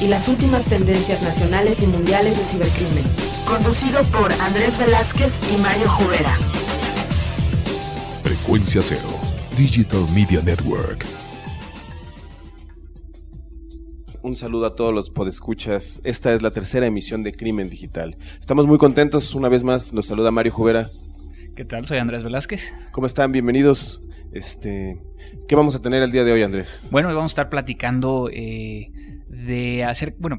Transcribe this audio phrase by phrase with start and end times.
[0.00, 3.04] y las últimas tendencias nacionales y mundiales de cibercrimen.
[3.46, 6.30] Conducido por Andrés Velázquez y Mario Jubera.
[8.22, 9.08] Frecuencia Cero,
[9.56, 11.04] Digital Media Network.
[14.22, 16.00] Un saludo a todos los podescuchas.
[16.02, 18.16] Esta es la tercera emisión de Crimen Digital.
[18.40, 19.34] Estamos muy contentos.
[19.34, 20.88] Una vez más, nos saluda Mario Jubera.
[21.54, 21.86] ¿Qué tal?
[21.86, 22.72] Soy Andrés Velázquez.
[22.90, 23.32] ¿Cómo están?
[23.32, 24.02] Bienvenidos.
[24.32, 24.98] Este,
[25.46, 26.88] ¿Qué vamos a tener el día de hoy, Andrés?
[26.90, 28.90] Bueno, hoy vamos a estar platicando eh,
[29.34, 30.38] de hacer, bueno,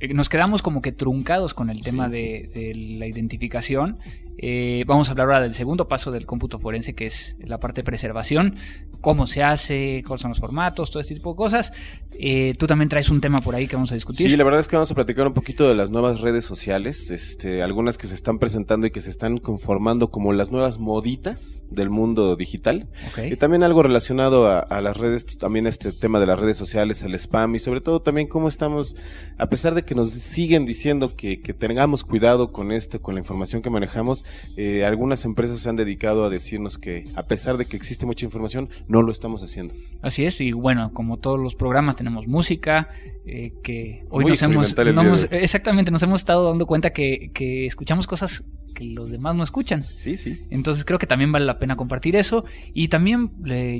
[0.00, 3.98] eh, nos quedamos como que truncados con el tema de, de, la identificación
[4.38, 7.80] eh, vamos a hablar ahora del segundo paso del cómputo forense, que es la parte
[7.80, 8.54] de preservación,
[9.00, 11.72] cómo se hace, cuáles son los formatos, todo este tipo de cosas.
[12.18, 14.30] Eh, tú también traes un tema por ahí que vamos a discutir.
[14.30, 17.10] Sí, la verdad es que vamos a platicar un poquito de las nuevas redes sociales,
[17.10, 21.62] este, algunas que se están presentando y que se están conformando como las nuevas moditas
[21.70, 22.88] del mundo digital.
[23.30, 27.14] Y también algo relacionado a, las redes, también este tema de las redes sociales, el
[27.14, 28.96] spam y sobre todo también cómo estamos,
[29.38, 33.20] a pesar de que nos siguen diciendo que, que tengamos cuidado con esto, con la
[33.20, 34.24] información que manejamos,
[34.56, 38.24] eh, algunas empresas se han dedicado a decirnos que a pesar de que existe mucha
[38.24, 39.74] información, no lo estamos haciendo.
[40.02, 42.88] Así es, y bueno, como todos los programas tenemos música,
[43.26, 44.76] eh, que hoy nos hemos,
[45.30, 48.44] exactamente, nos hemos estado dando cuenta que, que escuchamos cosas
[48.76, 49.84] que los demás no escuchan.
[49.98, 50.38] Sí, sí.
[50.50, 52.44] Entonces creo que también vale la pena compartir eso.
[52.74, 53.30] Y también,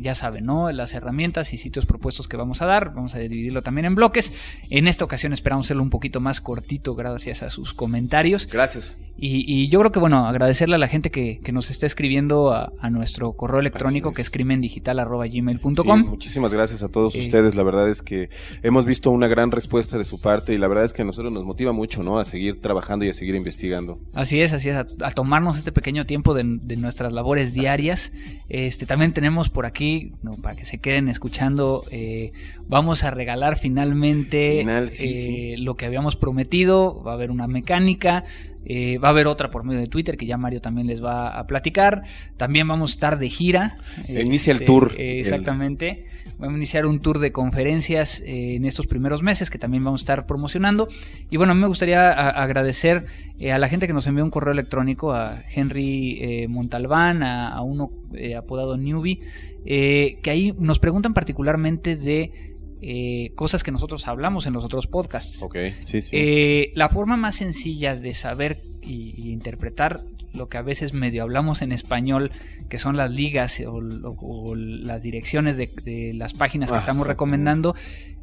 [0.02, 0.70] ya saben, ¿no?
[0.72, 2.92] Las herramientas y sitios propuestos que vamos a dar.
[2.94, 4.32] Vamos a dividirlo también en bloques.
[4.70, 8.48] En esta ocasión esperamos hacerlo un poquito más cortito gracias a sus comentarios.
[8.50, 8.98] Gracias.
[9.18, 13.32] Y, yo creo que, bueno, agradecerle a la gente que, nos está escribiendo a, nuestro
[13.32, 16.02] correo electrónico que es crimendigital.gmail.com.
[16.02, 17.56] Sí, muchísimas gracias a todos eh, ustedes.
[17.56, 18.30] La verdad es que
[18.62, 21.32] hemos visto una gran respuesta de su parte y la verdad es que a nosotros
[21.32, 22.18] nos motiva mucho, ¿no?
[22.18, 23.98] A seguir trabajando y a seguir investigando.
[24.12, 26.44] Así es, así es a, tomarnos este pequeño tiempo de,
[26.76, 28.12] nuestras labores diarias.
[28.48, 32.32] Este, también tenemos por aquí, para que se queden escuchando, eh,
[32.66, 37.02] vamos a regalar finalmente eh, lo que habíamos prometido.
[37.02, 38.24] Va a haber una mecánica.
[38.68, 41.28] Eh, va a haber otra por medio de Twitter que ya Mario también les va
[41.28, 42.02] a platicar.
[42.36, 43.76] También vamos a estar de gira.
[44.08, 44.94] Inicia el este, tour.
[44.98, 46.06] exactamente.
[46.38, 50.02] Vamos a iniciar un tour de conferencias eh, en estos primeros meses que también vamos
[50.02, 50.88] a estar promocionando.
[51.30, 53.06] Y bueno, me gustaría agradecer
[53.38, 57.60] eh, a la gente que nos envió un correo electrónico, a Henry eh, Montalbán, a,
[57.62, 57.90] uno
[58.36, 59.20] apodado Newbie,
[59.64, 65.42] que ahí nos preguntan particularmente de cosas que nosotros hablamos en los otros podcasts.
[65.42, 66.70] Ok, sí, sí.
[66.74, 70.00] la forma más sencilla de saber y, interpretar
[70.32, 72.30] lo que a veces medio hablamos en español,
[72.68, 77.74] que son las ligas o, las direcciones de, las páginas que ah, estamos recomendando,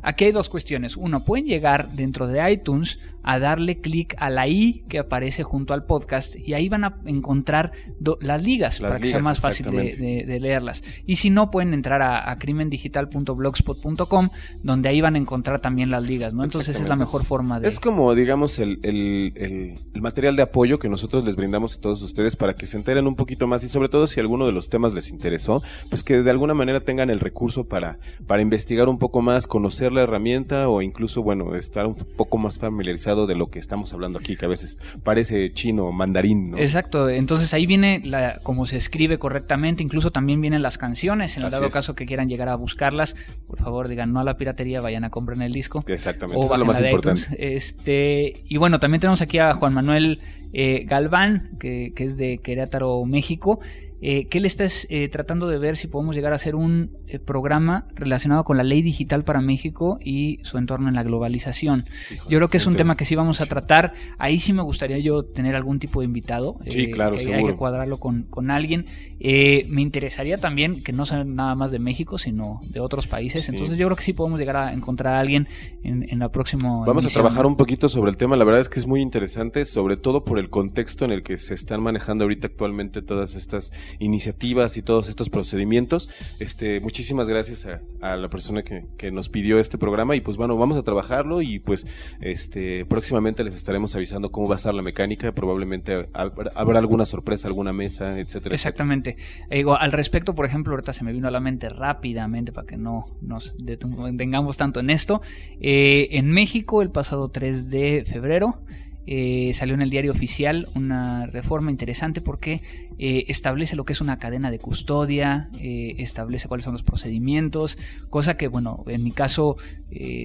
[0.04, 0.96] aquí hay dos cuestiones.
[0.96, 5.74] Uno, pueden llegar dentro de iTunes a darle clic a la I que aparece junto
[5.74, 7.72] al podcast y ahí van a encontrar
[8.20, 10.84] las ligas para que sea más fácil de, leerlas.
[11.08, 14.30] Y si no, pueden entrar a, crimendigital.blogspot.com
[14.62, 16.44] donde ahí van a encontrar también las ligas, ¿no?
[16.44, 17.68] Entonces es la mejor forma de...
[17.70, 22.04] Es como, digamos, el, el, el material de apoyo que nosotros les brindamos a todos
[22.04, 24.70] ustedes para que se enteren un poquito más y sobre todo si alguno de los
[24.70, 27.98] temas les interesó, pues que de alguna manera tengan el recurso para,
[28.28, 32.60] para investigar un poco más, conocer la herramienta o incluso, bueno, estar un poco más
[32.60, 36.60] familiarizado de lo que estamos hablando aquí, que a veces parece chino, mandarín, ¿no?
[36.60, 41.46] Exacto, entonces ahí viene la, cómo se escribe correctamente, incluso también vienen las canciones, en
[41.46, 43.16] el dado caso que quieran llegar a buscarlas,
[43.48, 45.84] por favor digan no a la piratería, vayan a comprar el disco.
[45.88, 47.24] Exactamente, eso es lo más importante.
[47.40, 50.20] Este, y bueno, también tenemos aquí a Juan Manuel
[50.54, 53.60] eh, Galván, que, que, es de Querétaro, México,
[54.06, 57.20] eh, que él está eh, tratando de ver si podemos llegar a hacer un eh,
[57.20, 61.86] programa relacionado con la ley digital para México y su entorno en la globalización.
[62.28, 63.94] yo creo que es un tema que sí vamos a tratar.
[64.20, 66.58] Ahí sí me gustaría yo tener algún tipo de invitado.
[66.68, 68.88] Sí, claro, que Hay que cuadrarlo con, con alguien.
[69.22, 73.48] me interesaría también que no sea nada más de México, sino de otros países.
[73.48, 75.48] Entonces yo creo que sí podemos llegar a encontrar a alguien
[75.82, 76.84] en, en la próxima.
[76.86, 78.36] Vamos a trabajar un poquito sobre el tema.
[78.36, 81.38] La verdad es que es muy interesante, sobre todo por el contexto en el que
[81.38, 86.10] se están manejando ahorita actualmente todas estas iniciativas y todos estos procedimientos.
[86.40, 87.68] Este, muchísimas gracias
[88.02, 91.60] a, la persona que, nos pidió este programa y pues bueno, vamos a trabajarlo y
[91.60, 91.86] pues
[92.22, 97.48] este, próximamente les estaremos avisando cómo va a estar la mecánica, probablemente habrá, alguna sorpresa,
[97.48, 98.56] alguna mesa, etcétera.
[98.56, 99.18] Exactamente.
[99.50, 102.78] E al respecto, por ejemplo, ahorita se me vino a la mente rápidamente para que
[102.78, 105.22] no nos detengamos tanto en esto.
[105.60, 108.62] Eh, en México, el pasado 3 de febrero,
[109.06, 112.62] eh, salió en el diario oficial una reforma interesante porque
[112.98, 117.78] eh, establece lo que es una cadena de custodia, eh, establece cuáles son los procedimientos,
[118.10, 119.58] cosa que, bueno, en mi caso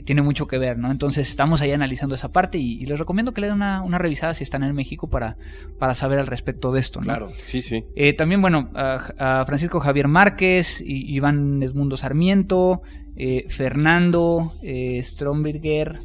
[0.06, 0.90] tiene mucho que ver, ¿no?
[0.90, 4.42] Entonces estamos ahí analizando esa parte y, les recomiendo que le den una, revisada si
[4.42, 5.36] están en México para,
[5.78, 7.04] para saber al respecto de esto, ¿no?
[7.04, 7.84] Claro, sí, sí.
[8.16, 12.80] también, bueno, a, Francisco Javier Márquez, Iván Esmundo Sarmiento,
[13.48, 14.54] Fernando
[15.02, 15.98] Stromberger,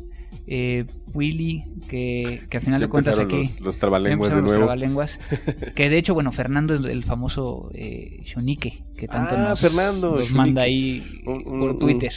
[0.48, 3.38] eh, Willy, que, que al final de cuentas aquí.
[3.38, 4.69] Los, los trabalenguas de nuevo.
[5.75, 8.24] que de hecho, bueno, Fernando es el famoso eh,
[8.95, 12.12] que tanto ah, nos, Fernando, manda ahí por Twitter.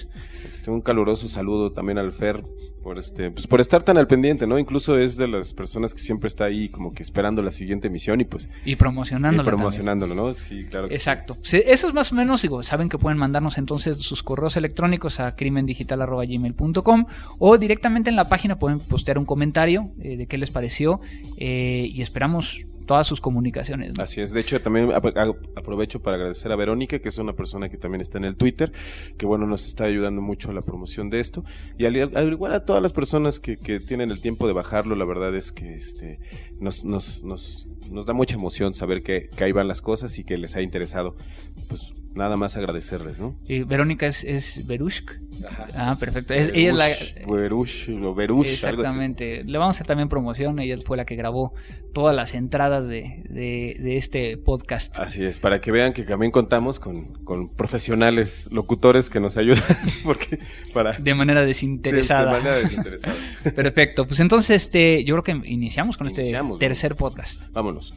[0.44, 2.42] este, un caluroso saludo también al Fer
[2.86, 4.60] por este, pues por estar tan al pendiente, ¿no?
[4.60, 8.20] Incluso es de las personas que siempre está ahí como que esperando la siguiente emisión
[8.20, 9.42] y pues y promocionándolo.
[9.42, 10.32] Y promocionándolo, ¿no?
[10.34, 10.86] Sí, claro.
[10.88, 11.36] Exacto.
[11.42, 15.34] eso es más o menos, digo, saben que pueden mandarnos entonces sus correos electrónicos a
[15.34, 17.06] crimendigital@gmail.com
[17.40, 21.00] o directamente en la página pueden postear un comentario eh, de qué les pareció
[21.38, 23.92] eh, y esperamos todas sus comunicaciones.
[23.98, 27.76] Así es, de hecho también aprovecho para agradecer a Verónica, que es una persona que
[27.76, 28.72] también está en el Twitter,
[29.18, 31.44] que bueno, nos está ayudando mucho a la promoción de esto,
[31.78, 31.96] y al,
[32.32, 35.52] igual a todas las personas que, que, tienen el tiempo de bajarlo, la verdad es
[35.52, 36.18] que este
[36.60, 40.24] nos, nos, nos, nos da mucha emoción saber que, que ahí van las cosas y
[40.24, 41.16] que les ha interesado
[41.68, 43.36] pues nada más agradecerles, ¿no?
[43.46, 45.20] Y Verónica es, es Berushk.
[45.74, 46.34] ah, perfecto.
[46.34, 47.32] ella es la.
[47.32, 49.44] Berush, o Berush, Exactamente.
[49.44, 50.58] Le vamos a hacer también promoción.
[50.58, 51.52] Ella fue la que grabó
[51.92, 54.98] todas las entradas de, de, este podcast.
[54.98, 59.62] Así es, para que vean que también contamos con, con profesionales locutores que nos ayudan.
[60.04, 60.38] porque
[60.72, 62.32] para De manera desinteresada.
[62.32, 63.14] De, manera desinteresada.
[63.54, 64.06] perfecto.
[64.06, 67.50] Pues entonces, este, yo creo que iniciamos con este tercer podcast.
[67.52, 67.94] Vámonos.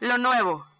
[0.00, 0.70] Lo nuevo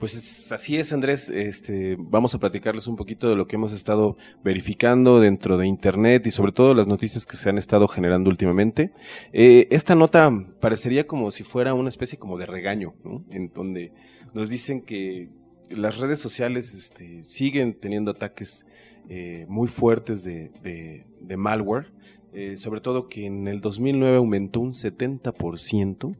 [0.00, 1.28] pues así es, Andrés.
[1.28, 6.26] Este, vamos a platicarles un poquito de lo que hemos estado verificando dentro de Internet
[6.26, 8.92] y sobre todo las noticias que se han estado generando últimamente.
[9.34, 13.22] Eh, esta nota parecería como si fuera una especie como de regaño, ¿no?
[13.30, 13.92] En donde
[14.32, 15.28] nos dicen que
[15.68, 18.64] las redes sociales este, siguen teniendo ataques
[19.10, 21.04] eh, muy fuertes de,
[21.36, 21.92] malware.
[22.32, 26.16] Eh, sobre todo que en el 2009 aumentó un 70%.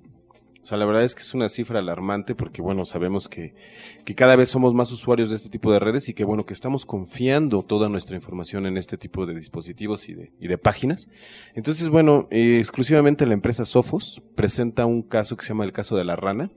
[0.62, 3.54] O sea, la verdad es que es una cifra alarmante porque, bueno, sabemos que,
[4.04, 6.52] que, cada vez somos más usuarios de este tipo de redes y que, bueno, que
[6.52, 11.08] estamos confiando toda nuestra información en este tipo de dispositivos y de, y de páginas.
[11.54, 15.96] Entonces, bueno, eh, exclusivamente la empresa Sophos presenta un caso que se llama el caso
[15.96, 16.50] de la rana,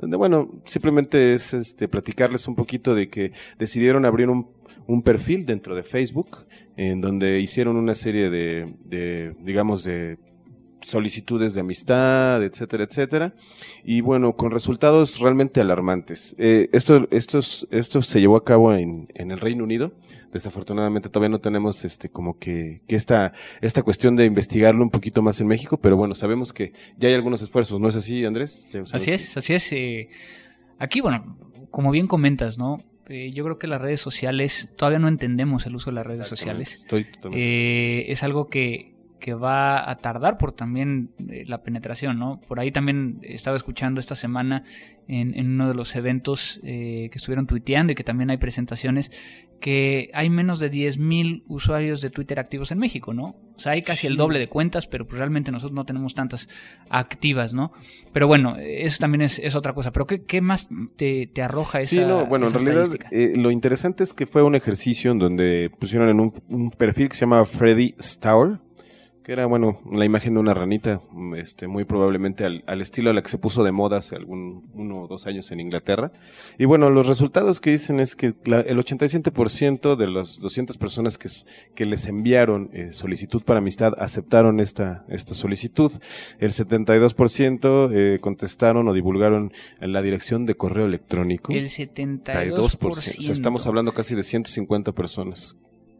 [0.00, 4.48] donde, bueno, simplemente es este, platicarles un poquito de que decidieron abrir un,
[4.86, 6.46] un perfil dentro de Facebook,
[6.78, 10.16] en donde hicieron una serie de, de digamos, de
[10.82, 13.34] solicitudes de amistad, etcétera, etcétera.
[13.84, 16.34] Y bueno, con resultados realmente alarmantes.
[16.38, 17.40] Eh, esto, esto,
[17.70, 19.92] esto se llevó a cabo en, en, el Reino Unido.
[20.32, 25.22] Desafortunadamente todavía no tenemos este como que, que esta, esta cuestión de investigarlo un poquito
[25.22, 28.66] más en México, pero bueno, sabemos que ya hay algunos esfuerzos, ¿no es así, Andrés?
[28.92, 29.72] Así es, así es.
[29.72, 30.08] Eh,
[30.78, 31.36] aquí, bueno,
[31.70, 32.78] como bien comentas, ¿no?
[33.08, 36.28] Eh, yo creo que las redes sociales, todavía no entendemos el uso de las redes
[36.28, 36.74] sociales.
[36.74, 38.12] Estoy totalmente.
[38.12, 38.89] es algo que,
[39.20, 42.40] que va a tardar por también eh, la penetración, ¿no?
[42.48, 44.64] Por ahí también estaba escuchando esta semana
[45.06, 49.10] en, uno de los eventos eh, que estuvieron tuiteando y que también hay presentaciones
[49.60, 53.36] que hay menos de 10.000 usuarios de Twitter activos en México, ¿no?
[53.54, 56.48] O sea, hay casi el doble de cuentas, pero pues realmente nosotros no tenemos tantas
[56.88, 57.72] activas, ¿no?
[58.12, 59.92] Pero bueno, eso también es, otra cosa.
[59.92, 64.14] Pero ¿qué, más te, arroja esa Sí, no, bueno, en realidad eh, lo interesante es
[64.14, 67.94] que fue un ejercicio en donde pusieron en un, un perfil que se llama Freddy
[68.00, 68.60] Stour,
[69.22, 71.02] que era, bueno, la imagen de una ranita,
[71.36, 75.02] este, muy probablemente al, estilo a la que se puso de moda hace algún uno
[75.02, 76.10] o dos años en Inglaterra.
[76.58, 78.34] Y bueno, los resultados que dicen es que el
[78.78, 81.28] 87% de las 200 personas que,
[81.74, 85.92] que les enviaron eh, solicitud para amistad aceptaron esta, esta solicitud.
[86.38, 91.52] El 72% eh, contestaron o divulgaron en la dirección de correo electrónico.
[91.52, 92.86] El 72%.
[92.86, 95.56] O sea, estamos hablando casi de 150 personas.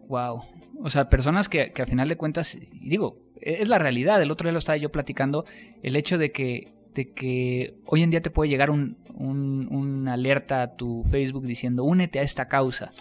[0.09, 0.43] Wow.
[0.83, 4.23] O sea, personas que, que a final de cuentas, digo, es la realidad.
[4.23, 5.45] El otro día lo estaba yo platicando,
[5.83, 10.63] el hecho de que, de que hoy en día te puede llegar un, un, alerta
[10.63, 12.93] a tu Facebook diciendo únete a esta causa.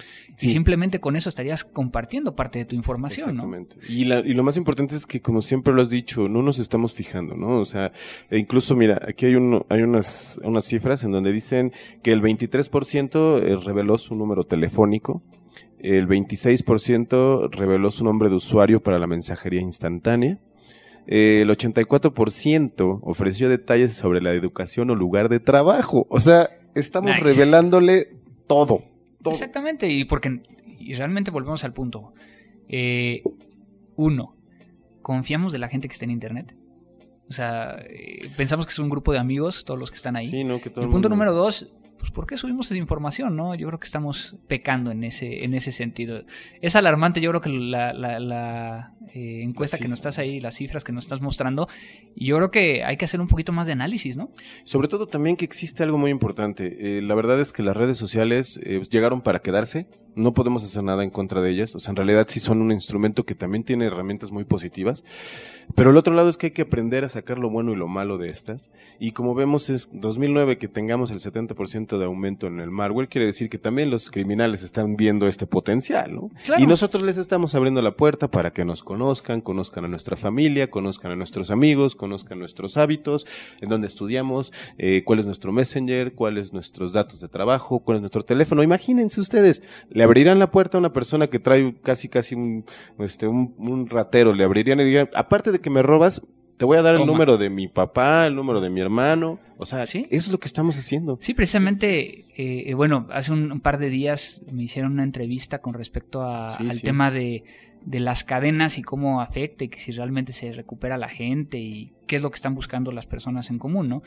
[0.41, 3.77] Y simplemente con eso estarías compartiendo parte de tu información, Exactamente.
[3.89, 6.59] Y, la, y lo más importante es que, como siempre lo has dicho, no nos
[6.59, 7.59] estamos fijando, ¿no?
[7.59, 7.91] O sea,
[8.29, 12.21] e incluso, mira, aquí hay, un, hay unas, unas cifras en donde dicen que el
[12.21, 15.23] 23% eh, reveló su número telefónico,
[15.79, 20.39] el 26% reveló su nombre de usuario para la mensajería instantánea.
[21.07, 26.05] El 84% ofreció detalles sobre la educación o lugar de trabajo.
[26.09, 28.09] O sea, estamos revelándole
[28.47, 28.83] todo,
[29.25, 30.41] Exactamente, y porque
[30.79, 32.13] y realmente volvemos al punto.
[32.67, 33.21] Eh,
[33.95, 34.35] uno,
[35.01, 36.55] confiamos de la gente que está en Internet.
[37.29, 40.27] O sea, eh, pensamos que es un grupo de amigos, todos los que están ahí.
[40.27, 43.35] Sí, no, que todo el punto número dos, pues ¿por qué subimos esa información?
[43.35, 46.23] no Yo creo que estamos pecando en ese, en ese sentido.
[46.61, 50.83] Es alarmante, yo creo que la, la, eh, encuesta que nos estás ahí, las cifras
[50.83, 51.67] que nos estás mostrando,
[52.15, 54.31] y yo creo que hay que hacer un poquito más de análisis, ¿no?
[54.63, 56.97] Sobre todo también que existe algo muy importante.
[56.97, 60.83] Eh, la verdad es que las redes sociales eh, llegaron para quedarse, no podemos hacer
[60.83, 63.63] nada en contra de ellas, o sea, en realidad sí son un instrumento que también
[63.63, 65.03] tiene herramientas muy positivas,
[65.75, 67.87] pero el otro lado es que hay que aprender a sacar lo bueno y lo
[67.87, 72.59] malo de estas, y como vemos es 2009 que tengamos el 70% de aumento en
[72.59, 76.29] el malware, quiere decir que también los criminales están viendo este potencial, ¿no?
[76.57, 80.69] Y nosotros les estamos abriendo la puerta para que nos conozcan, conozcan a nuestra familia,
[80.69, 83.25] conozcan a nuestros amigos, conozcan nuestros hábitos,
[83.61, 88.01] en dónde estudiamos, eh, cuál es nuestro messenger, cuáles nuestros datos de trabajo, cuál es
[88.01, 88.63] nuestro teléfono.
[88.63, 89.63] Imagínense ustedes,
[89.99, 92.63] le abrirían la puerta a una persona que trae casi casi un,
[92.99, 96.21] este, un, ratero, le abrirían y dirían, aparte de que me robas,
[96.55, 99.39] te voy a dar el número de mi papá, el número de mi hermano.
[99.57, 100.07] O sea, ¿Sí?
[100.09, 101.17] eso es lo que estamos haciendo.
[101.19, 106.23] Sí, precisamente, eh, bueno, hace un, par de días me hicieron una entrevista con respecto
[106.23, 107.43] al tema de,
[107.91, 112.21] las cadenas y cómo afecta y si realmente se recupera la gente y qué es
[112.21, 114.01] lo que están buscando las personas en común, ¿no?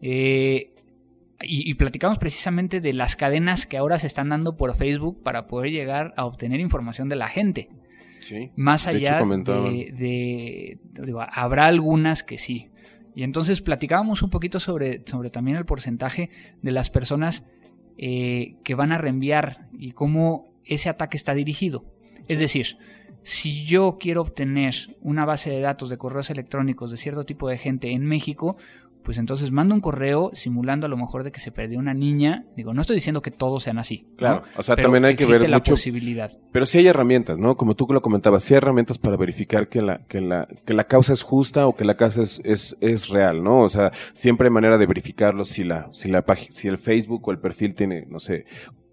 [0.00, 0.70] Eh,
[1.46, 5.70] y, platicamos precisamente de las cadenas que ahora se están dando por Facebook para poder
[5.70, 7.68] llegar a obtener información de la gente.
[8.20, 10.78] Sí, Más allá de,
[11.32, 12.70] habrá algunas que sí.
[13.14, 16.30] Y entonces platicábamos un poquito sobre, sobre también el porcentaje
[16.62, 17.44] de las personas
[17.96, 21.84] eh, que van a reenviar y cómo ese ataque está dirigido.
[22.26, 22.78] Es decir,
[23.24, 27.56] si yo quiero obtener una base de datos de correos electrónicos de cierto tipo de
[27.56, 28.56] gente en México,
[29.04, 32.44] pues entonces mando un correo simulando a lo mejor de que se perdió una niña.
[32.56, 34.06] Digo, no estoy diciendo que todos sean así.
[34.16, 35.74] Claro, o sea, también hay que ver la mucho.
[35.74, 36.32] posibilidad.
[36.50, 37.56] Pero sí hay herramientas, ¿no?
[37.56, 40.84] Como tú lo comentabas, sí hay herramientas para verificar que la, que la, que la
[40.84, 43.60] causa es justa o que la causa es, es, es real, ¿no?
[43.60, 47.30] O sea, siempre hay manera de verificarlo si la, si la si el Facebook o
[47.30, 48.46] el perfil tiene, no sé,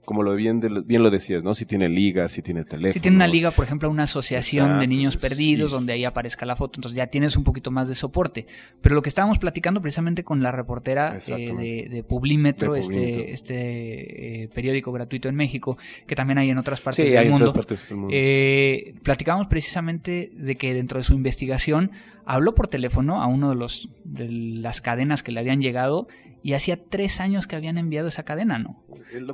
[0.05, 1.53] como lo bien, bien lo decías, ¿no?
[1.53, 2.93] Si tiene liga, si tiene teléfono.
[2.93, 6.55] Si tiene una liga, por ejemplo, una asociación de niños perdidos donde ahí aparezca la
[6.55, 8.47] foto, entonces ya tienes un poquito más de soporte.
[8.81, 14.47] Pero lo que estábamos platicando precisamente con la reportera eh, de, Publímetro, este, este eh,
[14.49, 15.77] periódico gratuito en México,
[16.07, 18.13] que también hay en otras partes, del, mundo, otras partes del mundo.
[18.17, 21.91] Eh, platicamos precisamente de que dentro de su investigación
[22.25, 26.07] habló por teléfono a uno de los de las cadenas que le habían llegado
[26.43, 28.83] y hacía tres años que habían enviado esa cadena, ¿no?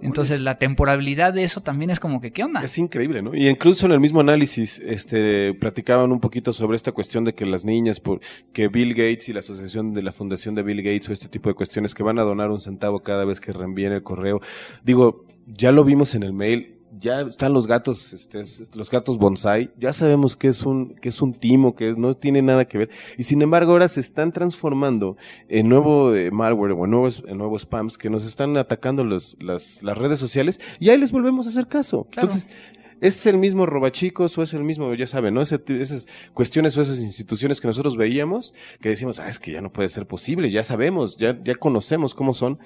[0.01, 2.61] Entonces la temporalidad de eso también es como que, ¿qué onda?
[2.61, 3.33] Es increíble, ¿no?
[3.35, 7.45] Y incluso en el mismo análisis, este, platicaban un poquito sobre esta cuestión de que
[7.45, 8.19] las niñas, por,
[8.53, 11.49] que Bill Gates y la asociación de la fundación de Bill Gates o este tipo
[11.49, 14.41] de cuestiones que van a donar un centavo cada vez que reenvíen el correo,
[14.83, 18.41] digo, ya lo vimos en el mail, ya están los gatos, este,
[18.75, 22.41] los gatos bonsai, ya sabemos que es un, que es un timo, que no tiene
[22.41, 22.89] nada que ver.
[23.17, 27.37] Y sin embargo ahora se están transformando en nuevo eh, malware o en nuevos, en
[27.37, 31.45] nuevos spams que nos están atacando los, las, las redes sociales y ahí les volvemos
[31.45, 32.07] a hacer caso.
[32.11, 32.49] Entonces,
[33.01, 35.41] es el mismo robachicos o es el mismo, ya saben, ¿no?
[35.41, 39.71] esas cuestiones o esas instituciones que nosotros veíamos, que decimos, ah, es que ya no
[39.71, 42.59] puede ser posible, ya sabemos, ya, ya conocemos cómo son.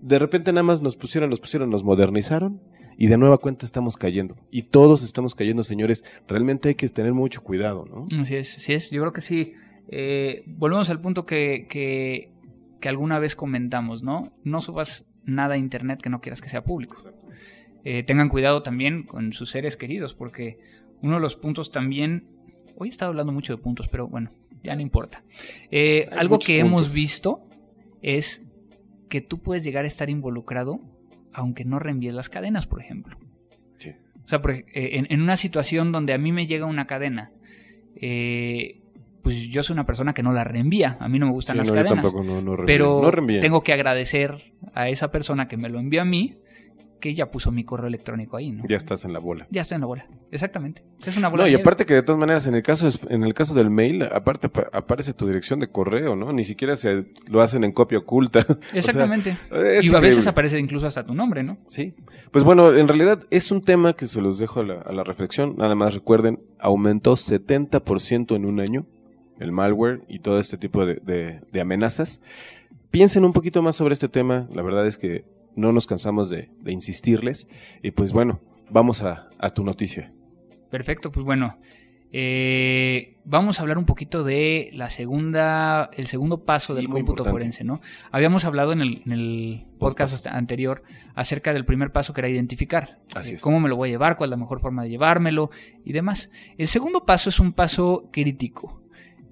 [0.00, 2.60] De repente nada más nos pusieron, nos pusieron, nos modernizaron
[2.96, 4.36] y de nueva cuenta estamos cayendo.
[4.50, 6.04] Y todos estamos cayendo, señores.
[6.26, 8.06] Realmente hay que tener mucho cuidado, ¿no?
[8.20, 8.90] Así es, así es.
[8.90, 9.52] Yo creo que sí.
[9.88, 12.32] Eh, volvemos al punto que, que,
[12.88, 14.32] alguna vez comentamos, ¿no?
[14.44, 16.96] No subas nada a internet que no quieras que sea público.
[17.84, 20.56] Eh, tengan cuidado también con sus seres queridos, porque
[21.02, 22.28] uno de los puntos también.
[22.78, 24.30] Hoy he estado hablando mucho de puntos, pero bueno,
[24.62, 25.24] ya no importa.
[25.70, 27.48] Eh, algo que hemos visto
[28.02, 28.46] es
[29.08, 30.78] que tú puedes llegar a estar involucrado
[31.36, 33.18] aunque no reenvíes las cadenas, por ejemplo.
[33.76, 33.90] Sí.
[34.24, 37.30] O sea, eh, en, una situación donde a mí me llega una cadena,
[37.94, 38.80] eh,
[39.22, 40.96] pues yo soy una persona que no la reenvía.
[40.98, 42.02] A mí no me gustan las cadenas.
[42.02, 46.38] Tampoco, no, pero tengo que agradecer a esa persona que me lo envió a mí
[47.00, 48.64] que ya puso mi correo electrónico ahí, ¿no?
[48.66, 49.46] Ya estás en la bola.
[49.50, 50.82] Ya está en la bola, exactamente.
[51.04, 51.44] Es una bola.
[51.44, 54.02] No, y aparte que de todas maneras, en el caso en el caso del mail,
[54.02, 56.32] aparte aparece tu dirección de correo, ¿no?
[56.32, 58.44] Ni siquiera se lo hacen en copia oculta.
[58.72, 59.36] Exactamente.
[59.82, 61.58] y a veces aparece incluso hasta tu nombre, ¿no?
[61.66, 61.94] Sí.
[62.30, 65.04] Pues bueno, en realidad es un tema que se los dejo a la, a la
[65.04, 65.56] reflexión.
[65.56, 68.86] Nada más recuerden, aumentó 70% en un año
[69.38, 72.20] el malware y todo este tipo de, de, de amenazas.
[72.90, 74.48] Piensen un poquito más sobre este tema.
[74.52, 75.24] La verdad es que
[75.56, 77.48] no nos cansamos de, insistirles.
[77.82, 80.12] Y pues bueno, vamos a, tu noticia.
[80.70, 81.58] Perfecto, pues bueno.
[82.12, 87.64] Eh, vamos a hablar un poquito de la segunda, el segundo paso del cómputo forense,
[87.64, 87.80] ¿no?
[88.12, 90.82] Habíamos hablado en el, podcast anterior
[91.14, 93.00] acerca del primer paso que era identificar.
[93.14, 95.50] Así eh, cómo me lo voy a llevar, cuál es la mejor forma de llevármelo
[95.84, 96.30] y demás.
[96.56, 98.80] El segundo paso es un paso crítico.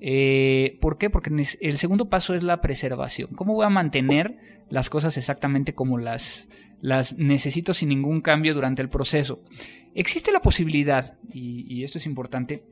[0.01, 1.11] Eh, ¿Por qué?
[1.11, 3.31] Porque el segundo paso es la preservación.
[3.35, 4.37] ¿Cómo voy a mantener
[4.69, 6.49] las cosas exactamente como las,
[6.81, 9.43] las necesito sin ningún cambio durante el proceso?
[9.95, 12.65] Existe la posibilidad, y, esto es importante,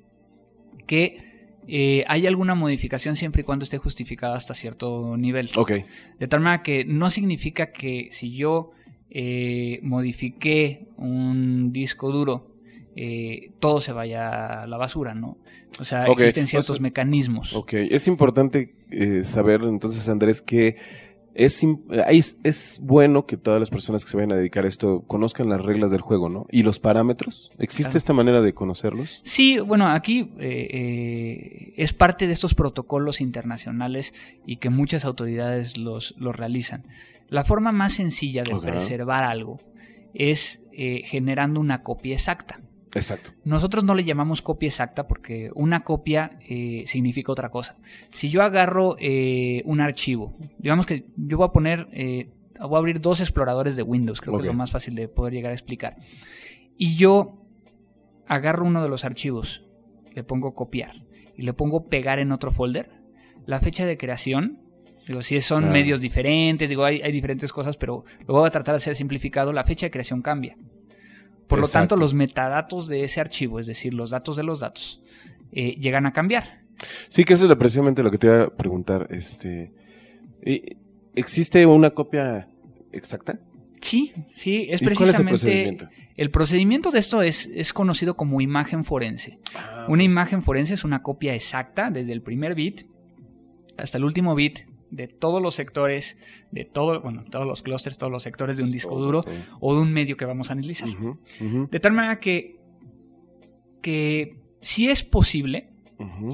[0.86, 5.50] que eh, haya alguna modificación siempre y cuando esté justificada hasta cierto nivel.
[5.56, 5.72] Ok.
[6.18, 8.72] De tal manera que no significa que si yo
[9.10, 12.51] eh, modifiqué un disco duro
[12.94, 15.38] eh, todo se vaya a la basura, ¿no?
[15.78, 17.54] O sea, existen ciertos mecanismos.
[17.54, 20.76] Ok, es importante eh, saber entonces, Andrés, que
[21.32, 21.64] es,
[22.44, 25.62] es bueno que todas las personas que se vayan a dedicar a esto conozcan las
[25.62, 26.44] reglas del juego, ¿no?
[26.50, 27.50] Y los parámetros.
[27.58, 29.22] ¿Existe esta manera de conocerlos?
[29.24, 34.12] Sí, bueno, aquí eh, es parte de estos protocolos internacionales
[34.44, 36.82] y que muchas autoridades los, los realizan.
[37.28, 39.58] La forma más sencilla de preservar algo
[40.12, 42.60] es generando una copia exacta.
[42.94, 43.32] Exacto.
[43.44, 47.76] Nosotros no le llamamos copia exacta porque una copia eh, significa otra cosa.
[48.10, 52.28] Si yo agarro eh, un archivo, digamos que yo voy a poner, eh,
[52.60, 55.32] voy a abrir dos exploradores de Windows, creo que es lo más fácil de poder
[55.32, 55.96] llegar a explicar.
[56.76, 57.34] Y yo
[58.26, 59.64] agarro uno de los archivos,
[60.14, 61.04] le pongo copiar
[61.36, 62.90] y le pongo pegar en otro folder.
[63.46, 64.58] La fecha de creación,
[65.06, 68.74] digo, si son medios diferentes, digo, hay, hay diferentes cosas, pero lo voy a tratar
[68.74, 70.56] de hacer simplificado, la fecha de creación cambia.
[71.52, 75.02] Por lo tanto, los metadatos de ese archivo, es decir, los datos de los datos,
[75.52, 76.62] eh, llegan a cambiar.
[77.08, 79.06] Sí, que eso es precisamente lo que te iba a preguntar.
[79.10, 79.72] Este,
[81.14, 82.48] ¿Existe una copia
[82.90, 83.38] exacta?
[83.80, 85.88] Sí, sí, es precisamente.
[86.16, 86.90] el, procedimiento?
[86.90, 89.38] de esto es, es conocido como imagen forense.
[89.54, 92.82] Ah, una imagen forense es una copia exacta desde el primer bit
[93.76, 94.60] hasta el último bit
[94.92, 96.18] de todos los sectores,
[96.50, 99.24] de todo, bueno, todos los clusters, todos los sectores de un disco duro
[99.58, 100.88] o de un medio que vamos a analizar.
[101.70, 102.60] De tal manera que,
[103.80, 105.70] que si es posible,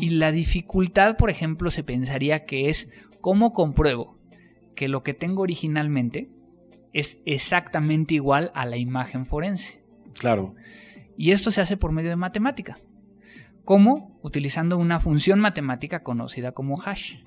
[0.01, 2.90] y la dificultad, por ejemplo, se pensaría que es
[3.21, 4.18] cómo compruebo
[4.75, 6.31] que lo que tengo originalmente
[6.92, 9.83] es exactamente igual a la imagen forense.
[10.18, 10.55] Claro.
[11.16, 12.79] Y esto se hace por medio de matemática.
[13.64, 14.18] ¿Cómo?
[14.23, 17.18] Utilizando una función matemática conocida como hash.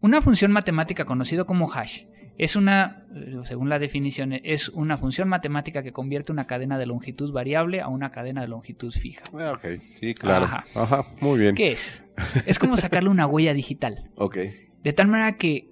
[0.00, 2.04] Una función matemática conocida como hash
[2.38, 6.86] es una, eh, según la definición, es una función matemática que convierte una cadena de
[6.86, 9.24] longitud variable a una cadena de longitud fija.
[9.34, 10.46] Ah, ok, sí, claro.
[10.46, 11.04] Ajá.
[11.20, 11.54] muy bien.
[11.54, 12.02] ¿Qué es?
[12.46, 14.10] Es como sacarle una huella digital.
[14.14, 14.38] Ok.
[14.82, 15.70] De tal manera que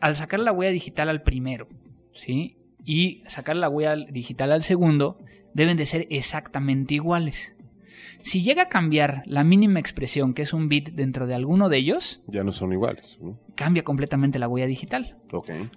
[0.00, 1.68] al sacar la huella digital al primero,
[2.12, 2.56] ¿sí?
[2.84, 5.16] Y sacar la huella digital al segundo,
[5.54, 7.54] deben de ser exactamente iguales.
[8.22, 11.78] Si llega a cambiar la mínima expresión, que es un bit dentro de alguno de
[11.78, 13.18] ellos, ya no son iguales.
[13.54, 15.16] Cambia completamente la huella digital.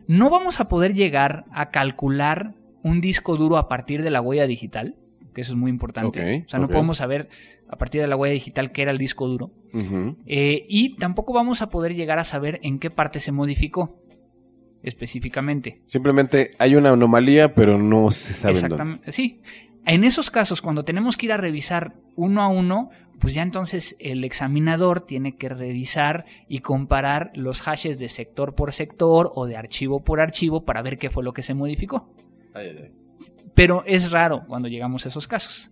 [0.07, 4.45] No vamos a poder llegar a calcular un disco duro a partir de la huella
[4.45, 4.95] digital,
[5.33, 6.43] que eso es muy importante.
[6.45, 7.29] o sea, no podemos saber
[7.69, 9.51] a partir de la huella digital qué era el disco duro.
[10.25, 13.99] Eh, y tampoco vamos a poder llegar a saber en qué parte se modificó
[14.83, 15.79] específicamente.
[15.85, 18.53] Simplemente hay una anomalía, pero no se sabe.
[18.53, 19.11] Exactamente.
[19.11, 19.41] Sí.
[19.85, 23.95] En esos casos, cuando tenemos que ir a revisar uno a uno, pues ya entonces
[23.99, 29.57] el examinador tiene que revisar y comparar los hashes de sector por sector o de
[29.57, 32.09] archivo por archivo para ver qué fue lo que se modificó.
[33.53, 35.71] Pero es raro cuando llegamos a esos casos.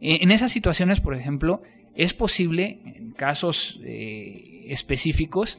[0.00, 1.62] E, en esas situaciones, por ejemplo,
[1.94, 5.58] es posible, en casos eh, específicos,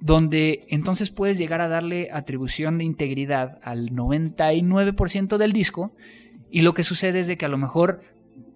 [0.00, 5.92] donde entonces puedes llegar a darle atribución de integridad al 99% del disco
[6.52, 8.02] y lo que sucede es de que a lo mejor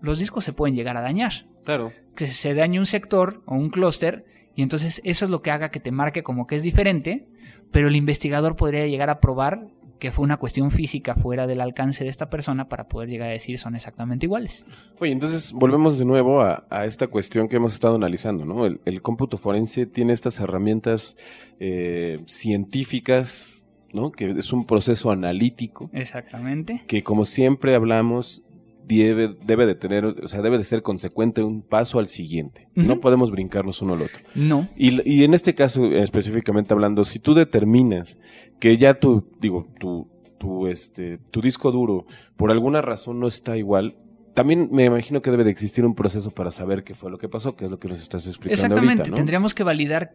[0.02, 1.32] los discos se pueden llegar a dañar.
[1.64, 1.92] Claro.
[2.14, 5.70] Que se dañe un sector o un clúster y entonces eso es lo que haga
[5.70, 7.26] que te marque como que es diferente,
[7.72, 12.04] pero el investigador podría llegar a probar que fue una cuestión física fuera del alcance
[12.04, 14.66] de esta persona para poder llegar a decir son exactamente iguales.
[15.00, 18.66] Oye, entonces volvemos de nuevo a, esta cuestión que hemos estado analizando, ¿no?
[18.66, 21.16] El, cómputo forense tiene estas herramientas
[21.60, 23.65] eh, científicas
[23.96, 24.12] ¿no?
[24.12, 25.90] Que es un proceso analítico.
[25.92, 26.84] Exactamente.
[26.86, 28.44] Que como siempre hablamos,
[28.86, 32.68] debe, debe de tener, o sea, debe de ser consecuente un paso al siguiente.
[32.74, 34.18] No podemos brincarnos uno al otro.
[34.34, 34.68] No.
[34.76, 38.18] Y, y en este caso, específicamente hablando, si tú determinas
[38.60, 42.06] que ya tu, digo, tu, tu, este, tu disco duro
[42.36, 43.96] por alguna razón no está igual,
[44.34, 47.28] también me imagino que debe de existir un proceso para saber qué fue lo que
[47.28, 48.54] pasó, que es lo que nos estás explicando.
[48.54, 50.12] Exactamente, tendríamos que validar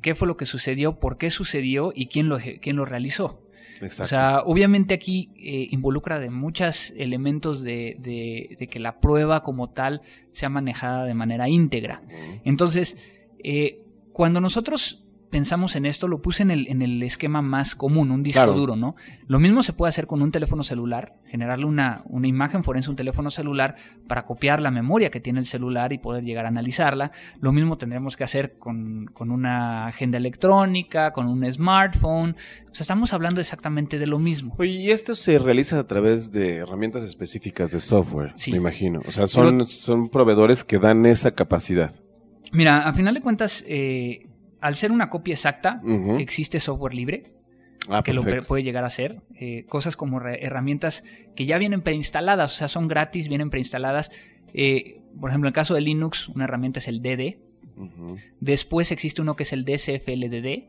[0.00, 3.42] qué fue lo que sucedió, por qué sucedió y quién lo, quién lo realizó.
[3.84, 9.70] O sea, obviamente aquí eh, involucra de muchos elementos de, de, que la prueba como
[9.70, 12.00] tal sea manejada de manera íntegra.
[12.44, 12.96] Entonces,
[13.42, 13.80] eh,
[14.12, 15.01] cuando nosotros
[15.32, 18.76] pensamos en esto, lo puse en el, en el esquema más común, un disco duro,
[18.76, 18.94] ¿no?
[19.26, 22.90] Lo mismo se puede hacer con un teléfono celular, generarle una, una imagen forense a
[22.90, 23.74] un teléfono celular
[24.06, 27.12] para copiar la memoria que tiene el celular y poder llegar a analizarla.
[27.40, 32.36] Lo mismo tendremos que hacer con, con una agenda electrónica, con un smartphone.
[32.70, 34.54] O sea, estamos hablando exactamente de lo mismo.
[34.58, 39.00] Oye, y esto se realiza a través de herramientas específicas de software, me imagino.
[39.08, 41.94] O sea, son, son proveedores que dan esa capacidad.
[42.52, 44.26] Mira, a final de cuentas, eh,
[44.62, 45.82] al ser una copia exacta,
[46.18, 47.34] existe software libre.
[47.88, 49.22] Ah, que lo puede llegar a hacer.
[49.34, 51.02] Eh, cosas como herramientas
[51.34, 54.12] que ya vienen preinstaladas, o sea, son gratis, vienen preinstaladas.
[54.54, 57.38] Eh, por ejemplo, en el caso de Linux, una herramienta es el DD.
[58.38, 60.68] Después existe uno que es el DCFLDD,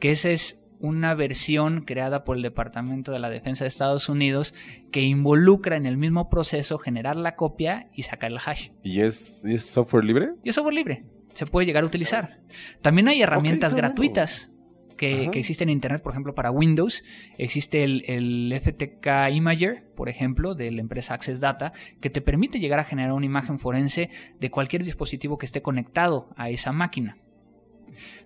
[0.00, 4.54] que esa es una versión creada por el Departamento de la Defensa de Estados Unidos
[4.90, 8.70] que involucra en el mismo proceso generar la copia y sacar el hash.
[8.82, 10.30] ¿Y es, es software libre?
[10.42, 11.04] Y es software libre
[11.36, 12.40] se puede llegar a utilizar.
[12.80, 14.50] También hay herramientas gratuitas
[14.96, 17.04] que, existen en Internet, por ejemplo, para Windows.
[17.36, 22.80] Existe el, FTK Imager, por ejemplo, de la empresa Access Data, que te permite llegar
[22.80, 24.08] a generar una imagen forense
[24.40, 27.18] de cualquier dispositivo que esté conectado a esa máquina.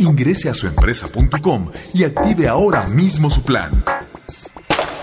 [0.00, 3.84] Ingrese a suempresa.com y active ahora mismo su plan.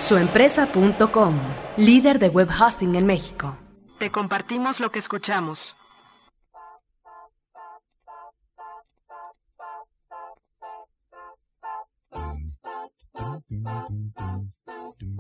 [0.10, 1.36] Suempresa.com,
[1.78, 3.56] líder de web hosting en México.
[4.00, 5.76] Te compartimos lo que escuchamos.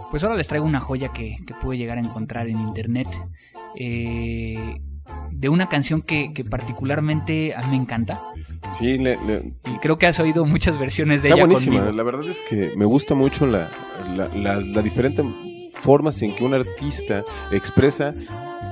[0.09, 3.09] Pues ahora les traigo una joya que, pude llegar a encontrar en internet.
[3.75, 4.81] Eh,
[5.31, 8.21] de una canción que, particularmente a mí me encanta.
[8.77, 11.35] Sí, y creo que has oído muchas versiones de ella.
[11.37, 13.69] Está buenísima, la verdad es que me gusta mucho la,
[14.15, 15.23] la, la, diferente
[15.73, 18.13] formas en que un artista expresa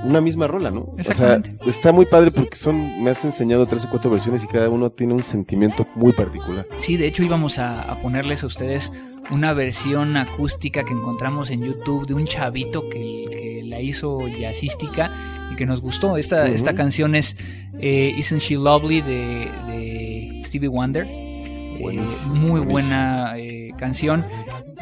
[0.04, 0.92] una misma rola, ¿no?
[0.98, 4.46] O sea, está muy padre porque son, me has enseñado tres o cuatro versiones y
[4.46, 6.66] cada uno tiene un sentimiento muy particular.
[6.80, 8.92] Sí, de hecho íbamos a, ponerles a ustedes
[9.30, 13.26] una versión acústica que encontramos en YouTube de un chavito que,
[13.68, 15.12] la hizo jazzística
[15.58, 16.16] que nos gustó.
[16.16, 17.36] Esta, esta canción es
[17.80, 21.06] eh, Isn't She Lovely de, Stevie Wonder.
[21.06, 24.24] Eh, muy buena eh, canción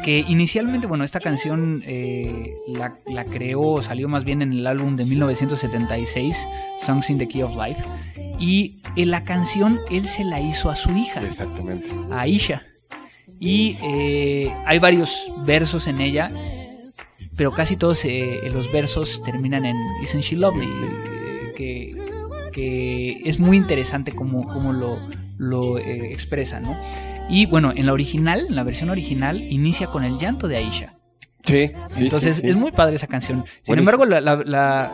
[0.03, 4.95] que inicialmente, bueno, esta canción eh, la, la, creó, salió más bien en el álbum
[4.95, 6.47] de 1976,
[6.79, 7.83] Songs in the Key of Life,
[8.39, 12.63] y en la canción él se la hizo a su hija, exactamente, a Aisha,
[13.39, 13.75] y
[14.65, 16.31] hay varios versos en ella,
[17.37, 20.67] pero casi todos eh, los versos terminan en Isn't She Lovely,
[21.55, 21.95] que,
[22.51, 24.99] que, es muy interesante como, como lo,
[25.37, 26.75] lo expresa, ¿no?
[27.29, 30.93] Y bueno, en la original, en la versión original, inicia con el llanto de Aisha.
[31.43, 33.45] Sí, sí Entonces es muy padre esa canción.
[33.63, 34.91] Sin embargo, la, la,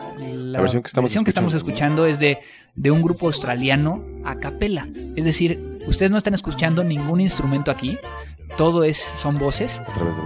[0.60, 2.38] versión que estamos, versión que estamos escuchando es de,
[2.74, 4.86] de un grupo australiano a capela.
[5.16, 7.96] Es decir, ustedes no están escuchando ningún instrumento aquí.
[8.56, 9.82] Todo es, son voces.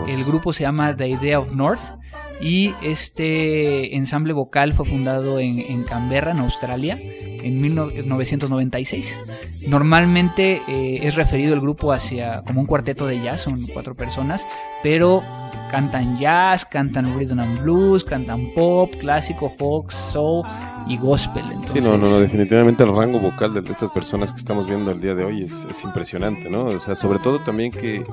[0.06, 1.98] El grupo se llama The Idea of North
[2.40, 9.18] y este ensamble vocal fue fundado en, en Canberra, en Australia, en 1996.
[9.66, 14.46] Normalmente eh, es referido el grupo hacia como un cuarteto de jazz, son cuatro personas,
[14.82, 15.22] pero
[15.70, 20.46] cantan jazz, cantan rhythm and blues, cantan pop, clásico, folk, soul
[20.86, 21.42] y gospel.
[21.72, 25.14] sí, no, no, definitivamente el rango vocal de estas personas que estamos viendo el día
[25.14, 26.64] de hoy es, es impresionante, ¿no?
[26.66, 28.04] O sea, sobre todo también que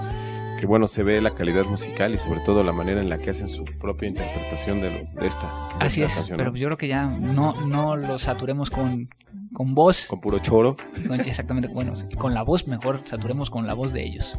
[0.60, 3.30] que bueno, se ve la calidad musical y sobre todo la manera en la que
[3.30, 5.50] hacen su propia interpretación de, esta.
[5.80, 9.10] Así es, pero yo creo que ya no, no lo saturemos con,
[9.54, 10.08] con voz.
[10.08, 10.76] Con puro choro.
[11.26, 14.38] exactamente, bueno, con la voz mejor saturemos con la voz de ellos.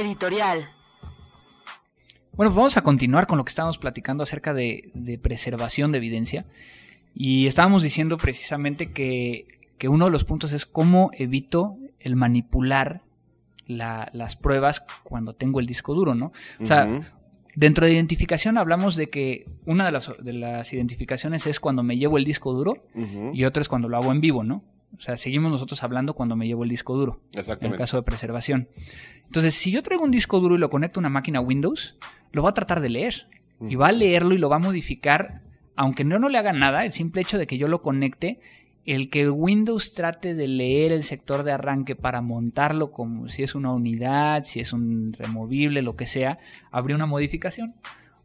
[0.00, 0.68] Editorial.
[2.32, 6.44] Bueno, pues vamos a continuar con lo que estábamos platicando acerca de, preservación de evidencia.
[7.14, 9.46] Y estábamos diciendo precisamente que,
[9.88, 13.02] uno de los puntos es cómo evito el manipular
[13.66, 16.32] las pruebas cuando tengo el disco duro, ¿no?
[16.60, 17.00] O sea,
[17.54, 21.96] dentro de identificación hablamos de que una de las, de las identificaciones es cuando me
[21.96, 22.84] llevo el disco duro
[23.32, 24.62] y otra es cuando lo hago en vivo, ¿no?
[24.98, 27.20] O sea, seguimos nosotros hablando cuando me llevo el disco duro.
[27.34, 27.66] Exactamente.
[27.66, 28.68] En el caso de preservación.
[29.26, 31.96] Entonces, si yo traigo un disco duro y lo conecto a una máquina Windows,
[32.32, 33.26] lo va a tratar de leer.
[33.60, 35.40] Y va a leerlo y lo va a modificar,
[35.76, 38.38] aunque no, no le haga nada, el simple hecho de que yo lo conecte,
[38.84, 43.54] el que Windows trate de leer el sector de arranque para montarlo como si es
[43.54, 46.38] una unidad, si es un removible, lo que sea,
[46.70, 47.74] habría una modificación.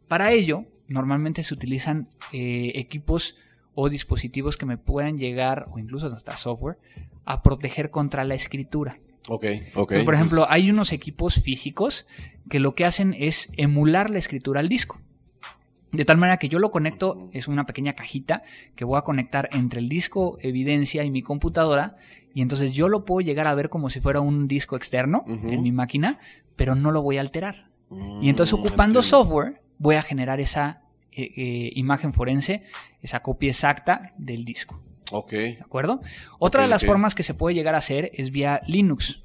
[0.06, 3.36] Para ello, normalmente se utilizan eh, equipos
[3.74, 6.78] o dispositivos que me puedan llegar, o incluso hasta software,
[7.24, 8.98] a proteger contra la escritura.
[9.28, 9.94] Ok, ok.
[10.04, 12.06] por ejemplo, hay unos equipos físicos
[12.50, 15.00] que lo que hacen es emular la escritura al disco.
[15.92, 18.42] De tal manera que yo lo conecto, es una pequeña cajita
[18.74, 21.94] que voy a conectar entre el disco evidencia y mi computadora,
[22.34, 25.62] y entonces yo lo puedo llegar a ver como si fuera un disco externo en
[25.62, 26.18] mi máquina,
[26.56, 27.68] pero no lo voy a alterar.
[28.22, 30.82] y entonces mm, ocupando software voy a generar esa
[31.14, 32.64] eh, eh, imagen forense,
[33.00, 34.80] esa copia exacta del disco.
[35.10, 35.30] Ok.
[35.30, 36.00] ¿De acuerdo?
[36.38, 39.22] Otra de las formas que se puede llegar a hacer es vía Linux.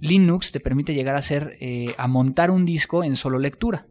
[0.00, 3.86] Linux te permite llegar a hacer, eh, a montar un disco en solo lectura.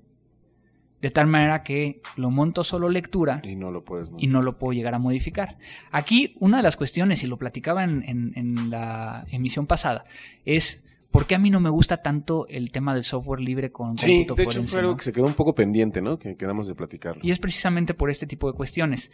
[1.00, 4.60] De tal manera que lo monto solo lectura y no lo, puedes y no lo
[4.60, 5.58] puedo llegar a modificar.
[5.92, 10.06] Aquí una de las cuestiones, y lo platicaba en la emisión pasada,
[10.46, 13.98] es ¿Por qué a mí no me gusta tanto el tema del software libre con
[13.98, 16.18] Sí, de hecho fue algo que se quedó un poco pendiente, ¿no?
[16.18, 17.18] Que quedamos de platicar.
[17.22, 19.12] Y es precisamente por este tipo de cuestiones,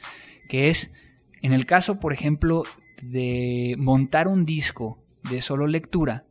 [0.48, 0.94] que es,
[1.42, 2.64] en el caso, por ejemplo,
[3.02, 6.26] de montar un disco de solo lectura,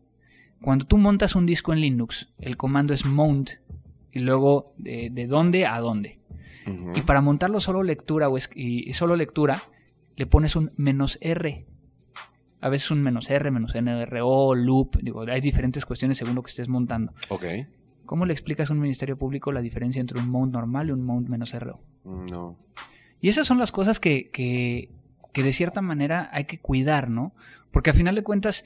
[0.62, 3.50] cuando tú montas un disco en Linux, el comando es mount
[4.12, 6.20] y luego de, dónde a dónde.
[6.94, 9.60] Y para montarlo solo lectura o y solo lectura,
[10.16, 11.66] le pones un menos R
[12.60, 16.50] a veces un menos R, menos NRO, loop, digo, hay diferentes cuestiones según lo que
[16.50, 17.12] estés montando.
[17.28, 17.44] Ok.
[18.04, 21.04] ¿Cómo le explicas a un ministerio público la diferencia entre un mount normal y un
[21.04, 21.80] mount menos RO?
[22.04, 22.56] No.
[23.20, 24.90] Y esas son las cosas que, que,
[25.32, 27.34] que de cierta manera hay que cuidar, ¿no?
[27.72, 28.64] Porque a final de cuentas,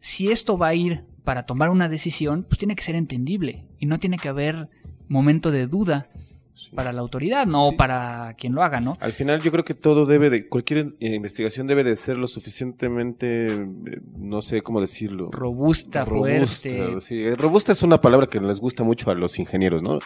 [0.00, 3.86] si esto va a ir para tomar una decisión, pues tiene que ser entendible y
[3.86, 4.68] no tiene que haber
[5.08, 6.08] momento de duda
[6.74, 8.96] para la autoridad, no para quien lo haga, ¿no?
[9.00, 13.46] Al final yo creo que todo debe de, cualquier investigación debe de ser lo suficientemente,
[13.46, 15.30] eh, no sé cómo decirlo.
[15.30, 17.00] Robusta, robusta fuerte.
[17.00, 17.34] Sí.
[17.34, 19.98] Robusta es una palabra que les gusta mucho a los ingenieros, ¿no?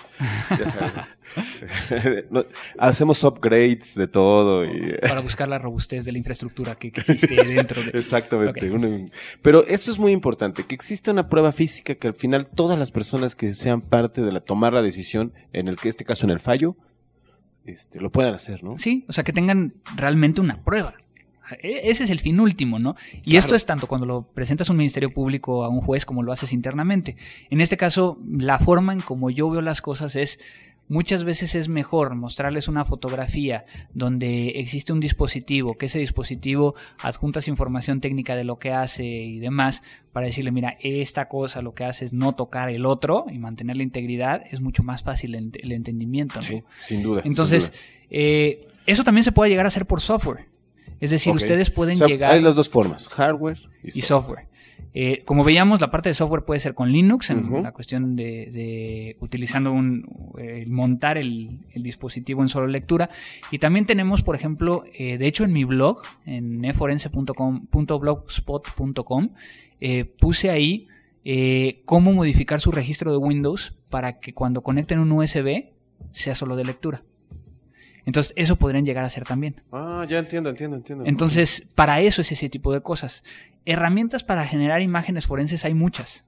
[0.50, 1.18] ya sabes.
[2.78, 4.64] hacemos upgrades de todo.
[4.64, 4.96] Y...
[5.00, 7.90] Para buscar la robustez de la infraestructura que, existe dentro de...
[7.98, 8.70] Exactamente.
[9.42, 12.90] Pero eso es muy importante, que exista una prueba física que al final todas las
[12.90, 16.30] personas que sean parte de la tomar la decisión, en el que este caso en
[16.30, 16.76] el fallo,
[17.64, 18.79] este, lo puedan hacer, ¿no?
[18.79, 20.94] Sí, o sea, que tengan realmente una prueba.
[21.62, 22.96] E, ese es el fin último, ¿no?
[23.24, 26.22] Y esto es tanto cuando lo presentas a un ministerio público, a un juez, como
[26.22, 27.16] lo haces internamente.
[27.50, 30.40] En este caso, la forma en como yo veo las cosas es
[30.90, 37.46] Muchas veces es mejor mostrarles una fotografía donde existe un dispositivo, que ese dispositivo adjuntas
[37.46, 41.85] información técnica de lo que hace y demás, para decirle, mira, esta cosa lo que
[41.85, 45.70] hace es no tocar el otro y mantener la integridad, es mucho más fácil el,
[45.70, 46.42] entendimiento.
[46.42, 47.22] Sí, sin duda.
[47.24, 47.72] Entonces,
[48.11, 50.46] eh, eso también se puede llegar a hacer por software.
[51.00, 52.33] Es decir, ustedes pueden llegar...
[52.33, 54.49] Hay las dos formas, hardware y, software.
[54.93, 59.16] Eh, como veíamos, la parte de software puede ser con Linux, en la cuestión de,
[59.21, 60.05] utilizando un,
[60.38, 63.11] eh, montar el, dispositivo en solo lectura.
[63.51, 69.29] Y también tenemos, por ejemplo, eh, de hecho en mi blog, en eforense.blogspot.com,
[70.19, 70.88] puse ahí
[71.85, 75.66] cómo modificar su registro de Windows para que cuando conecten un USB
[76.12, 77.03] sea solo de lectura.
[78.11, 79.55] Entonces, eso podrían llegar a ser también.
[79.70, 81.05] Ah, ya entiendo, entiendo, entiendo.
[81.07, 83.23] Entonces, para eso es ese tipo de cosas.
[83.64, 86.25] Herramientas para generar imágenes forenses hay muchas,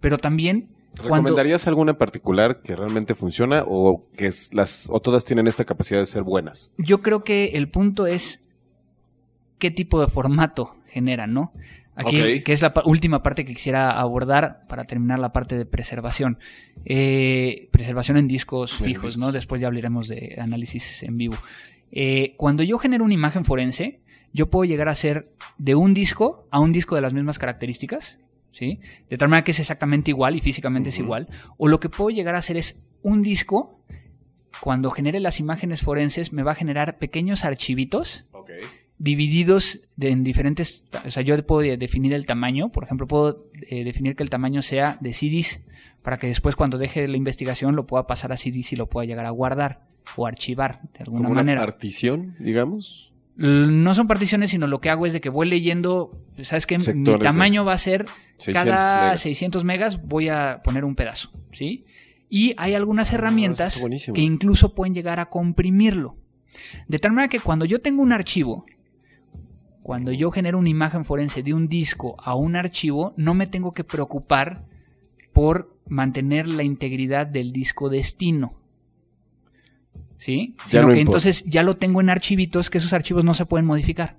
[0.00, 0.68] pero también...
[0.94, 6.00] ¿Recomendarías alguna en particular que realmente funciona o que las o todas tienen esta capacidad
[6.00, 6.70] de ser buenas?
[6.78, 8.40] Yo creo que el punto es
[9.58, 11.52] qué tipo de formato generan, ¿no?
[11.94, 16.38] Aquí, que es la última parte que quisiera abordar para terminar la parte de preservación.
[16.86, 19.30] Eh, preservación en discos fijos, ¿no?
[19.30, 21.36] Después ya hablaremos de análisis en vivo.
[21.90, 24.00] Eh, cuando yo genero una imagen forense,
[24.32, 25.26] yo puedo llegar a hacer
[25.58, 28.18] de un disco a un disco de las mismas características,
[28.52, 28.80] ¿sí?
[29.10, 31.28] De tal manera que es exactamente igual y físicamente es igual.
[31.58, 33.84] O lo que puedo llegar a hacer es un disco,
[34.62, 38.24] cuando genere las imágenes forenses, me va a generar pequeños archivitos
[39.02, 43.36] divididos en diferentes, o sea, yo puedo definir el tamaño, por ejemplo, puedo
[43.68, 45.60] eh, definir que el tamaño sea de CDs
[46.04, 49.04] para que después cuando deje la investigación lo pueda pasar a CDs y lo pueda
[49.04, 49.80] llegar a guardar
[50.14, 51.62] o archivar de alguna ¿Como manera.
[51.62, 53.12] Una partición, digamos.
[53.34, 56.10] No son particiones, sino lo que hago es de que voy leyendo,
[56.42, 58.04] sabes que mi tamaño va a ser
[58.52, 61.82] cada 600 megas voy a poner un pedazo, ¿sí?
[62.28, 63.84] Y hay algunas ah, herramientas
[64.14, 66.16] que incluso pueden llegar a comprimirlo.
[66.86, 68.64] De tal manera que cuando yo tengo un archivo,
[69.82, 73.72] cuando yo genero una imagen forense de un disco a un archivo, no me tengo
[73.72, 74.58] que preocupar
[75.32, 78.54] por mantener la integridad del disco destino.
[80.18, 80.54] ¿Sí?
[80.66, 84.16] Sino que entonces ya lo tengo en archivitos que esos archivos no se pueden modificar.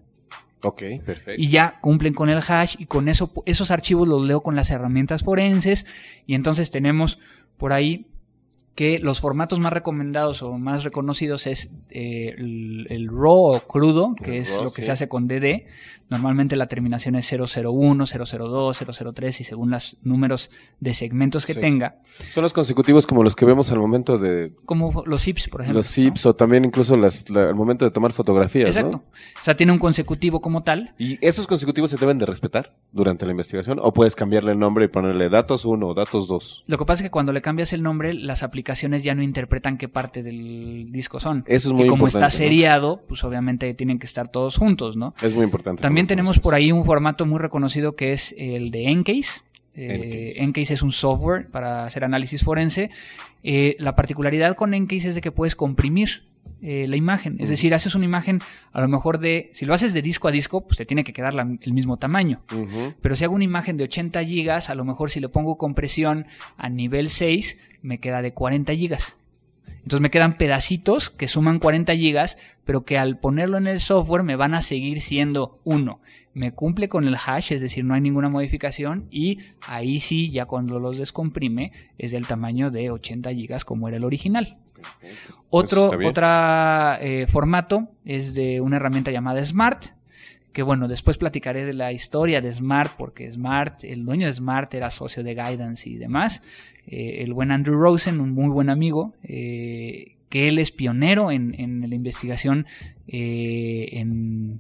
[0.62, 1.42] Ok, perfecto.
[1.42, 4.70] Y ya cumplen con el hash y con eso, esos archivos los leo con las
[4.70, 5.86] herramientas forenses
[6.26, 7.20] y entonces tenemos
[7.58, 8.08] por ahí
[8.76, 14.40] que los formatos más recomendados o más reconocidos es eh, el, RAW o crudo, que
[14.40, 15.66] es lo que se hace con DD.
[16.10, 21.98] Normalmente la terminación es 001, 002, 003 y según los números de segmentos que tenga.
[22.32, 24.52] Son los consecutivos como los que vemos al momento de...
[24.66, 25.80] Como los zips, por ejemplo.
[25.80, 28.76] Los zips o también incluso al momento de tomar fotografías.
[28.76, 29.04] Exacto.
[29.40, 30.94] O sea, tiene un consecutivo como tal.
[30.98, 33.80] ¿Y esos consecutivos se deben de respetar durante la investigación?
[33.82, 36.66] ¿O puedes cambiarle el nombre y ponerle datos 1 o datos 2?
[36.68, 39.78] Lo que pasa es que cuando le cambias el nombre, las aplicaciones ya no interpretan
[39.78, 41.44] qué parte del disco son.
[41.48, 45.14] Eso es muy y como está seriado, pues obviamente tienen que estar todos juntos, ¿no?
[45.22, 45.82] Es muy importante.
[45.82, 49.42] También tenemos por ahí un formato muy reconocido que es el de Encase.
[49.76, 52.92] Eh, Encase es un software para hacer análisis forense.
[53.44, 56.24] Eh, la particularidad con Encase es de que puedes comprimir
[56.62, 57.38] eh, la imagen.
[57.40, 58.40] Es decir, haces una imagen
[58.72, 61.14] a lo mejor de, si lo haces de disco a disco, pues te tiene que
[61.14, 62.42] quedar el mismo tamaño.
[63.02, 66.26] Pero si hago una imagen de 80 gigas, a lo mejor si le pongo compresión
[66.58, 69.18] a nivel 6, me queda de 40 gigas.
[69.84, 74.24] Entonces me quedan pedacitos que suman 40 gigas, pero que al ponerlo en el software
[74.24, 76.00] me van a seguir siendo uno.
[76.34, 80.46] Me cumple con el hash, es decir, no hay ninguna modificación y ahí sí, ya
[80.46, 84.58] cuando los descomprime, es del tamaño de 80 gigas como era el original.
[85.50, 89.88] Otro eh, formato es de una herramienta llamada Smart,
[90.54, 94.72] que bueno, después platicaré de la historia de Smart, porque Smart, el dueño de Smart
[94.76, 96.44] era socio de Guidance y demás.
[96.86, 101.90] Eh, el buen Andrew Rosen, un muy buen amigo, eh, que él es pionero en,
[101.90, 102.68] la investigación,
[103.08, 104.60] eh, en,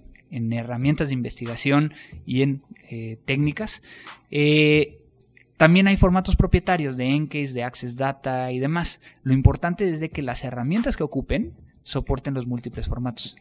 [0.51, 1.93] herramientas de investigación
[2.25, 2.61] y en
[3.25, 3.81] técnicas.
[5.57, 8.99] también hay formatos propietarios de Encase, de Access Data y demás.
[9.23, 11.53] Lo importante es de que las herramientas que ocupen
[11.83, 13.35] soporten los múltiples formatos.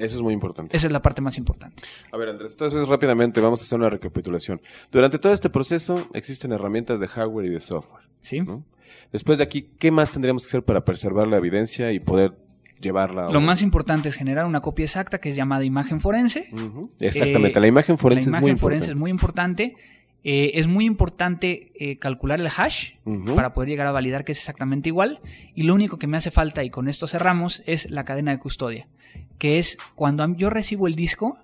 [0.00, 0.76] Eso es muy importante.
[0.76, 1.82] Esa es la parte más importante.
[2.10, 4.60] A ver, Andrés, entonces rápidamente vamos a hacer una recapitulación.
[4.90, 8.04] Durante todo este proceso existen herramientas de hardware y de software.
[8.22, 8.42] Sí.
[9.12, 12.32] Después de aquí, ¿qué más tendríamos que hacer para preservar la evidencia y poder
[12.80, 13.30] llevarla?
[13.30, 16.48] Lo más importante es generar una copia exacta que es llamada imagen forense.
[17.00, 19.76] Exactamente, la imagen forense la imagen es forense es muy importante.
[20.22, 22.92] Eh, es muy importante eh, calcular el hash
[23.34, 25.18] para poder llegar a validar que es exactamente igual.
[25.54, 28.38] Y lo único que me hace falta, y con esto cerramos, es la cadena de
[28.38, 28.88] custodia,
[29.38, 31.38] que es cuando yo recibo el disco,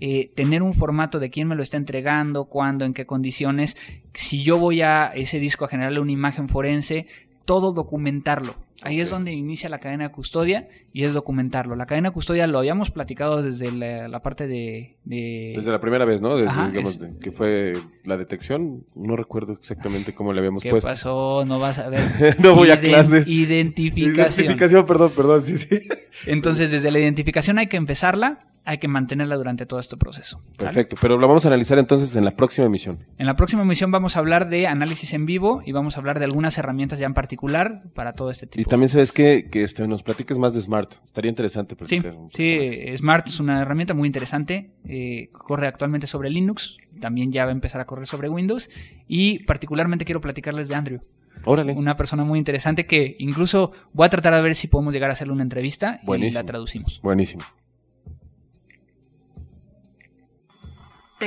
[0.00, 3.76] eh, tener un formato de quién me lo está entregando, cuándo, en qué condiciones.
[4.14, 7.06] Si yo voy a ese disco a generarle una imagen forense,
[7.44, 8.54] todo documentarlo.
[8.82, 11.76] Ahí es donde inicia la cadena de custodia y es documentarlo.
[11.76, 16.20] La cadena de custodia lo habíamos platicado desde la, parte de, Desde la primera vez,
[16.20, 16.36] ¿no?
[16.36, 18.84] Desde, que fue la detección.
[18.94, 20.76] No recuerdo exactamente cómo le habíamos puesto.
[20.76, 21.44] ¿Qué pasó?
[21.46, 22.02] No vas a ver.
[22.40, 23.26] no voy a clases.
[23.28, 24.46] Identificación.
[24.46, 25.80] Identificación, perdón, perdón, sí, sí.
[26.26, 30.42] Entonces, desde la identificación hay que empezarla hay que mantenerla durante todo este proceso.
[30.56, 32.98] Perfecto, pero lo vamos a analizar entonces en la próxima emisión.
[33.18, 36.18] En la próxima emisión vamos a hablar de análisis en vivo y vamos a hablar
[36.18, 38.62] de algunas herramientas ya en particular para todo este tipo.
[38.62, 40.94] Y también sabes que, que este, nos platiques más de Smart.
[41.04, 41.76] Estaría interesante.
[41.84, 42.00] Sí,
[42.32, 44.70] sí Smart es una herramienta muy interesante.
[44.86, 48.70] Eh, corre actualmente sobre Linux, también ya va a empezar a correr sobre Windows
[49.06, 51.00] y particularmente quiero platicarles de Andrew.
[51.44, 51.74] Órale.
[51.74, 55.12] Una persona muy interesante que incluso voy a tratar de ver si podemos llegar a
[55.12, 57.00] hacerle una entrevista y la traducimos.
[57.02, 57.44] Buenísimo.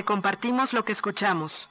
[0.03, 1.69] Compartimos lo que escuchamos.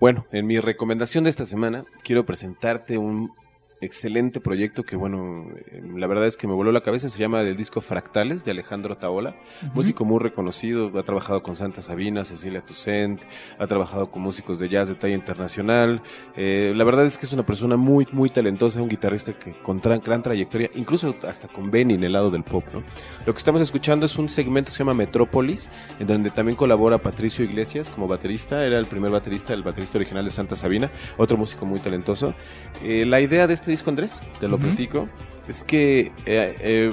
[0.00, 3.34] Bueno, en mi recomendación de esta semana quiero presentarte un
[3.80, 7.08] excelente proyecto que, bueno, eh, la verdad es que me voló la cabeza.
[7.08, 9.36] Se llama el disco Fractales de Alejandro Taola,
[9.74, 10.90] músico muy reconocido.
[10.98, 13.22] Ha trabajado con Santa Sabina, Cecilia Toussaint,
[13.58, 16.02] ha trabajado con músicos de jazz de talla internacional.
[16.36, 19.80] Eh, la verdad es que es una persona muy, muy talentosa, un guitarrista que con
[19.80, 22.64] gran trayectoria, incluso hasta con Benny en el lado del pop.
[22.72, 22.82] ¿no?
[23.26, 26.98] Lo que estamos escuchando es un segmento que se llama Metrópolis, en donde también colabora
[26.98, 28.64] Patricio Iglesias como baterista.
[28.64, 32.34] Era el primer baterista, el baterista original de Santa Sabina, otro músico muy talentoso.
[32.82, 35.10] Eh, la idea de este este disco, Andrés, te lo platico,
[35.46, 36.90] es que eh, eh,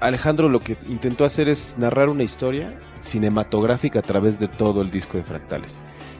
[0.00, 4.90] Alejandro lo que intentó hacer es narrar una historia cinematográfica a través de todo el
[4.90, 5.76] disco de Fractales.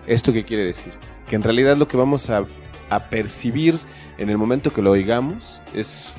[0.07, 0.93] ¿Esto qué quiere decir?
[1.27, 2.45] Que en realidad lo que vamos a,
[2.91, 3.79] a percibir
[4.19, 6.15] en el momento que lo oigamos es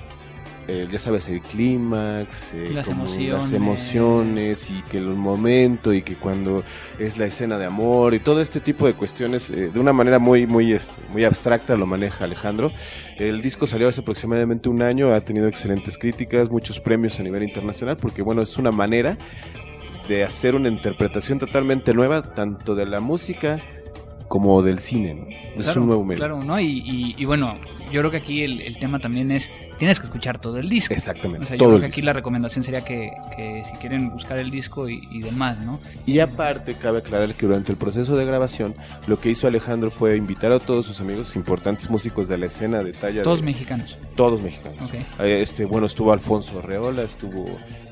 [0.69, 3.31] eh, ya sabes, el clímax, eh, las, emociones.
[3.31, 6.61] las emociones y que el momento y que cuando
[6.99, 10.19] es la escena de amor y todo este tipo de cuestiones eh, de una manera
[10.19, 12.71] muy, muy, este, muy abstracta lo maneja Alejandro.
[13.17, 17.43] El disco salió hace aproximadamente un año, ha tenido excelentes críticas, muchos premios a nivel
[17.43, 19.17] internacional porque bueno, es una manera
[20.09, 23.59] de hacer una interpretación totalmente nueva tanto de la música
[24.27, 25.25] como del cine, ¿no?
[25.59, 26.19] es un nuevo medio.
[26.19, 26.59] Claro, ¿no?
[26.59, 27.57] Y, bueno,
[27.91, 30.93] yo creo que aquí el, tema también es, tienes que escuchar todo el disco.
[30.93, 31.45] Exactamente.
[31.45, 33.11] O sea, yo creo que aquí la recomendación sería que,
[33.63, 35.79] si quieren buscar el disco y, demás, ¿no?
[36.05, 38.75] Y aparte, cabe aclarar que durante el proceso de grabación,
[39.07, 42.83] lo que hizo Alejandro fue invitar a todos sus amigos, importantes músicos de la escena
[42.83, 43.23] de talla.
[43.23, 43.97] Todos mexicanos.
[44.15, 44.77] Todos mexicanos.
[45.19, 47.45] Eh, este, bueno, estuvo Alfonso Arreola, estuvo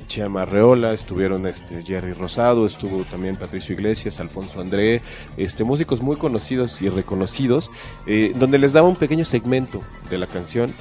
[0.08, 5.02] Chema Reola, estuvieron este Jerry Rosado, estuvo también Patricio Iglesias, Alfonso André,
[5.38, 7.72] este músicos muy conocidos y reconocidos,
[8.08, 10.74] eh, donde les daba un pequeño segmento de la canción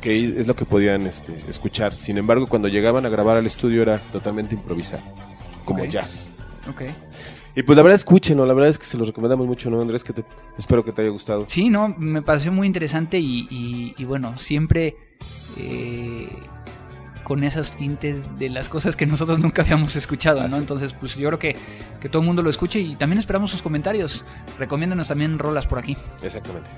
[0.00, 1.94] que es lo que podían este, escuchar.
[1.94, 5.02] Sin embargo, cuando llegaban a grabar al estudio era totalmente improvisado,
[5.64, 6.28] como jazz.
[6.70, 6.94] Okay.
[7.54, 10.04] Y pues la verdad escúchenlo, la verdad es que se los recomendamos mucho, ¿no, Andrés?
[10.04, 10.24] Que te,
[10.56, 11.44] espero que te haya gustado.
[11.48, 14.96] Sí, no, me pareció muy interesante y, bueno, siempre
[15.56, 16.28] eh,
[17.30, 20.56] con esos tintes de las cosas que nosotros nunca habíamos escuchado, ¿no?
[20.56, 21.54] Entonces, pues yo creo que,
[22.00, 24.24] que todo el mundo lo escuche y también esperamos sus comentarios.
[24.58, 25.96] Recomiéndanos también rolas por aquí.
[26.22, 26.68] Exactamente.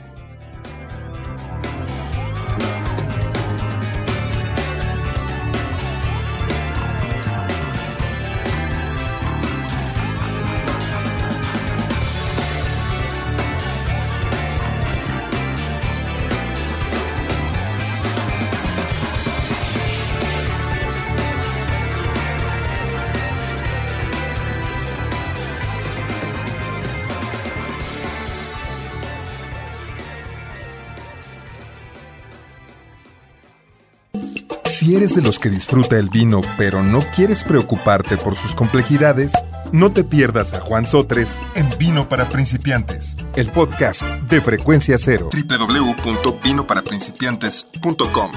[34.83, 39.31] Si eres de los que disfruta el vino pero no quieres preocuparte por sus complejidades,
[39.71, 45.29] no te pierdas a Juan Sotres en Vino para Principiantes, el podcast de Frecuencia Cero.
[45.33, 48.33] www.vinoparaprincipiantes.com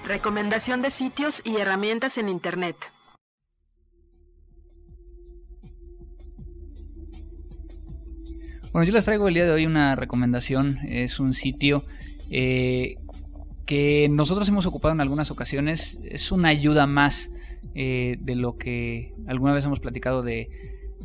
[0.06, 2.76] Recomendación de sitios y herramientas en Internet.
[8.72, 10.80] Bueno, yo les traigo el día de hoy una recomendación.
[10.84, 11.84] Es un sitio
[12.28, 12.94] eh,
[13.66, 16.00] que nosotros hemos ocupado en algunas ocasiones.
[16.04, 17.30] Es una ayuda más
[17.74, 20.48] eh, de lo que alguna vez hemos platicado de,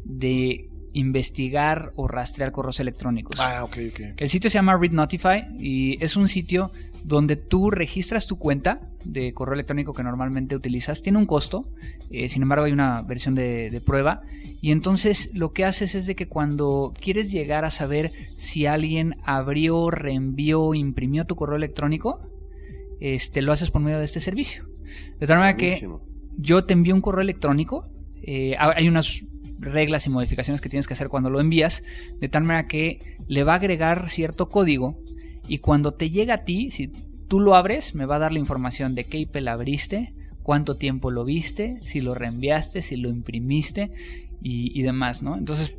[0.03, 3.39] de investigar o rastrear correos electrónicos.
[3.39, 3.99] Ah, ok, ok.
[4.17, 6.71] El sitio se llama Read Notify y es un sitio
[7.03, 11.01] donde tú registras tu cuenta de correo electrónico que normalmente utilizas.
[11.01, 11.63] Tiene un costo,
[12.09, 14.21] eh, sin embargo hay una versión de, prueba.
[14.61, 19.15] Y entonces lo que haces es de que cuando quieres llegar a saber si alguien
[19.23, 22.19] abrió, reenvió, imprimió tu correo electrónico,
[22.99, 24.67] este, lo haces por medio de este servicio.
[25.19, 25.87] De tal manera que
[26.37, 27.87] yo te envío un correo electrónico.
[28.21, 29.23] Eh, hay unas
[29.59, 31.83] reglas y modificaciones que tienes que hacer cuando lo envías,
[32.19, 34.99] de tal manera que le va a agregar cierto código
[35.47, 36.91] y cuando te llega a ti, si
[37.27, 40.11] tú lo abres, me va a dar la información de qué IP la abriste,
[40.43, 43.91] cuánto tiempo lo viste, si lo reenviaste, si lo imprimiste
[44.41, 45.35] y, demás, ¿no?
[45.37, 45.75] Entonces,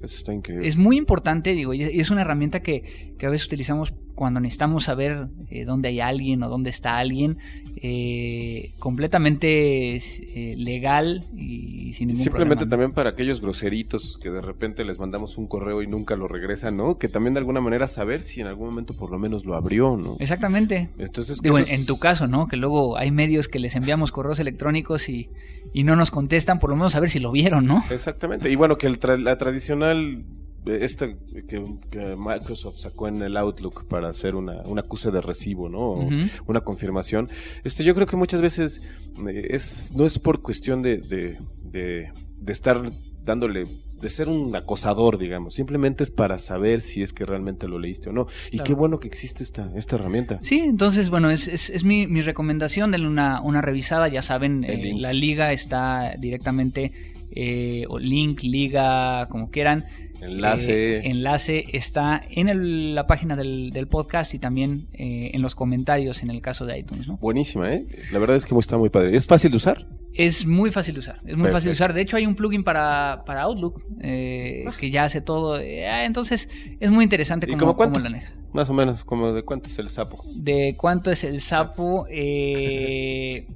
[0.62, 4.85] es muy importante, digo, y es una herramienta que, que a veces utilizamos cuando necesitamos
[4.85, 7.39] saber eh, dónde hay alguien o dónde está alguien,
[7.77, 14.85] eh, completamente eh, legal y sin ningún Simplemente también para aquellos groseritos que de repente
[14.85, 16.99] les mandamos un correo y nunca lo regresan, ¿no?
[16.99, 19.97] Que también de alguna manera saber si en algún momento por lo menos lo abrió,
[19.97, 20.18] ¿no?
[20.21, 20.91] Exactamente.
[20.99, 22.47] Entonces, Digo, en, tu caso, ¿no?
[22.47, 25.31] Que luego hay medios que les enviamos correos electrónicos y,
[25.73, 27.83] y no nos contestan, por lo menos saber si lo vieron, ¿no?
[27.89, 28.51] Exactamente.
[28.51, 30.27] Y bueno, que el la tradicional
[30.66, 31.16] este
[31.48, 36.08] que, Microsoft sacó en el Outlook para hacer una, un acuse de recibo, ¿no?
[36.46, 37.28] Una confirmación.
[37.64, 38.82] Este, yo creo que muchas veces
[39.28, 42.12] eh, es, no es por cuestión de, de, de,
[42.52, 42.82] estar
[43.22, 43.64] dándole
[44.00, 48.08] de ser un acosador, digamos, simplemente es para saber si es que realmente lo leíste
[48.08, 48.28] o no.
[48.50, 50.38] Y qué bueno que existe esta, esta herramienta.
[50.42, 54.94] Sí, entonces, bueno, es, es, mi, mi, recomendación, denle una, una revisada, ya saben, eh,
[54.96, 56.92] la liga está directamente,
[57.30, 59.84] eh, o link, liga, como quieran,
[60.21, 60.97] Enlace.
[60.99, 66.31] Eh, enlace está en la página del, podcast y también eh, en los comentarios en
[66.31, 67.09] el caso de iTunes.
[67.09, 67.16] ¿no?
[67.16, 67.87] Buenísima, ¿eh?
[68.12, 69.16] La verdad es que está muy padre.
[69.16, 69.87] ¿Es fácil de usar?
[70.12, 71.21] Es muy fácil de usar.
[71.25, 71.95] Es muy fácil de usar.
[71.95, 74.75] De hecho, hay un plugin para, para Outlook eh, ah.
[74.79, 75.55] que ya hace todo.
[75.55, 76.49] Ah, entonces,
[76.79, 78.11] es muy interesante cómo, cómo lo
[78.53, 80.23] Más o menos, como de cuánto es el sapo.
[80.35, 82.07] De cuánto es el sapo.
[82.23, 83.47] Eh,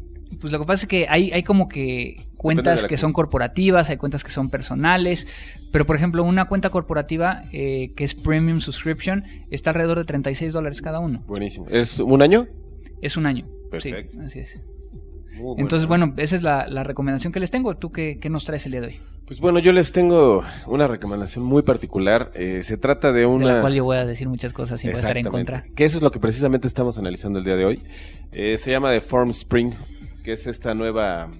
[0.45, 3.97] pues lo que pasa es que hay, hay como que cuentas que son corporativas, hay
[3.97, 5.26] cuentas que son personales,
[5.72, 10.53] pero por ejemplo una cuenta corporativa eh, que es Premium Subscription está alrededor de 36
[10.53, 11.22] dólares cada uno.
[11.26, 11.64] Buenísimo.
[11.70, 12.47] ¿Es un año?
[13.01, 13.47] Es un año.
[13.70, 14.20] Perfecto.
[14.20, 14.61] así es.
[15.57, 17.78] Entonces, bueno, esa es la, recomendación que les tengo.
[17.78, 19.01] ¿Tú qué, nos traes el día de hoy?
[19.26, 22.32] Pues bueno, yo les tengo una recomendación muy particular.
[22.34, 23.47] Eh, se trata de una...
[23.47, 25.64] De la cual yo voy a decir muchas cosas sin estar en contra.
[25.74, 27.80] Que eso es lo que precisamente estamos analizando el día de hoy.
[28.32, 29.72] Eh, se llama The Form Spring
[30.25, 31.31] que es esta nueva,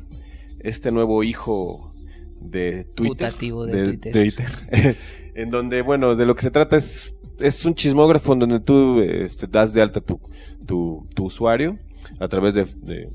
[0.61, 1.93] este nuevo hijo
[2.41, 3.35] de Twitter.
[3.35, 4.47] de, Twitter.
[5.35, 9.01] en donde, bueno, de lo que se trata es, es un chismógrafo en donde tú
[9.01, 10.21] este, das de alta tu,
[10.67, 11.79] tu, usuario
[12.21, 13.09] a través de, de,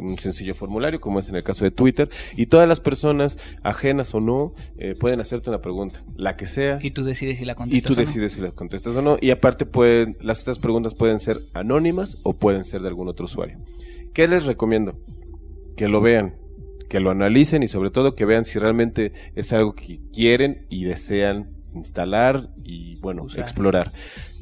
[0.00, 4.14] un sencillo formulario, como es en el caso de Twitter, y todas las personas, ajenas
[4.14, 6.78] o no, eh, pueden hacerte una pregunta, la que sea.
[6.82, 7.92] Y tú decides si la contestas.
[7.92, 9.18] Y tú decides si la contestas o no.
[9.20, 13.24] Y aparte, pueden, las otras preguntas pueden ser anónimas o pueden ser de algún otro
[13.24, 13.58] usuario.
[14.12, 14.94] ¿Qué les recomiendo?
[15.76, 16.36] Que lo vean,
[16.88, 20.84] que lo analicen y sobre todo que vean si realmente es algo que quieren y
[20.84, 23.90] desean instalar y bueno, explorar.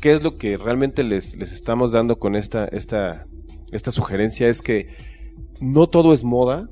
[0.00, 3.26] ¿Qué es lo que realmente les, les estamos dando con esta, esta,
[3.70, 4.48] esta sugerencia?
[4.48, 4.88] Es que
[5.60, 6.66] no todo es moda,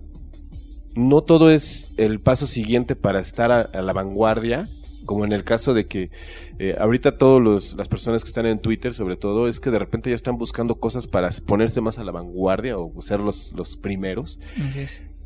[0.97, 4.69] no todo es el paso siguiente para estar a la vanguardia,
[5.09, 6.11] como en el caso de que
[6.59, 10.11] eh, ahorita todas las personas que están en Twitter, sobre todo, es que de repente
[10.11, 14.39] ya están buscando cosas para ponerse más a la vanguardia o ser los, los primeros.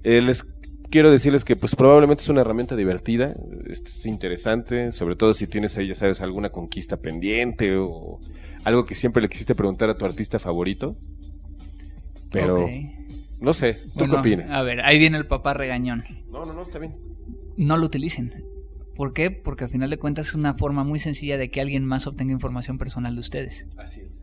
[0.04, 0.44] Eh, les
[0.88, 3.34] quiero decirles que pues probablemente es una herramienta divertida,
[3.66, 8.20] es interesante, sobre todo si tienes ahí, ya sabes, alguna conquista pendiente o
[8.62, 10.96] algo que siempre le quisiste preguntar a tu artista favorito.
[12.30, 12.68] Pero
[13.40, 14.52] no sé, ¿tú qué opinas?
[14.52, 16.04] A ver, ahí viene el papá regañón.
[16.30, 16.94] No, no, no, está bien.
[17.56, 18.51] No lo utilicen.
[18.94, 19.30] ¿Por qué?
[19.30, 22.32] Porque al final de cuentas es una forma muy sencilla de que alguien más obtenga
[22.32, 23.66] información personal de ustedes.
[23.76, 24.22] Así es.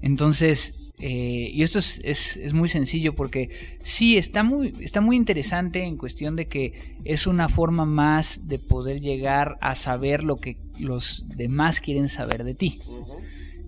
[0.00, 5.84] Entonces, eh, y esto es, es, muy sencillo porque sí, está muy, está muy interesante
[5.84, 10.56] en cuestión de que es una forma más de poder llegar a saber lo que
[10.78, 12.80] los demás quieren saber de ti.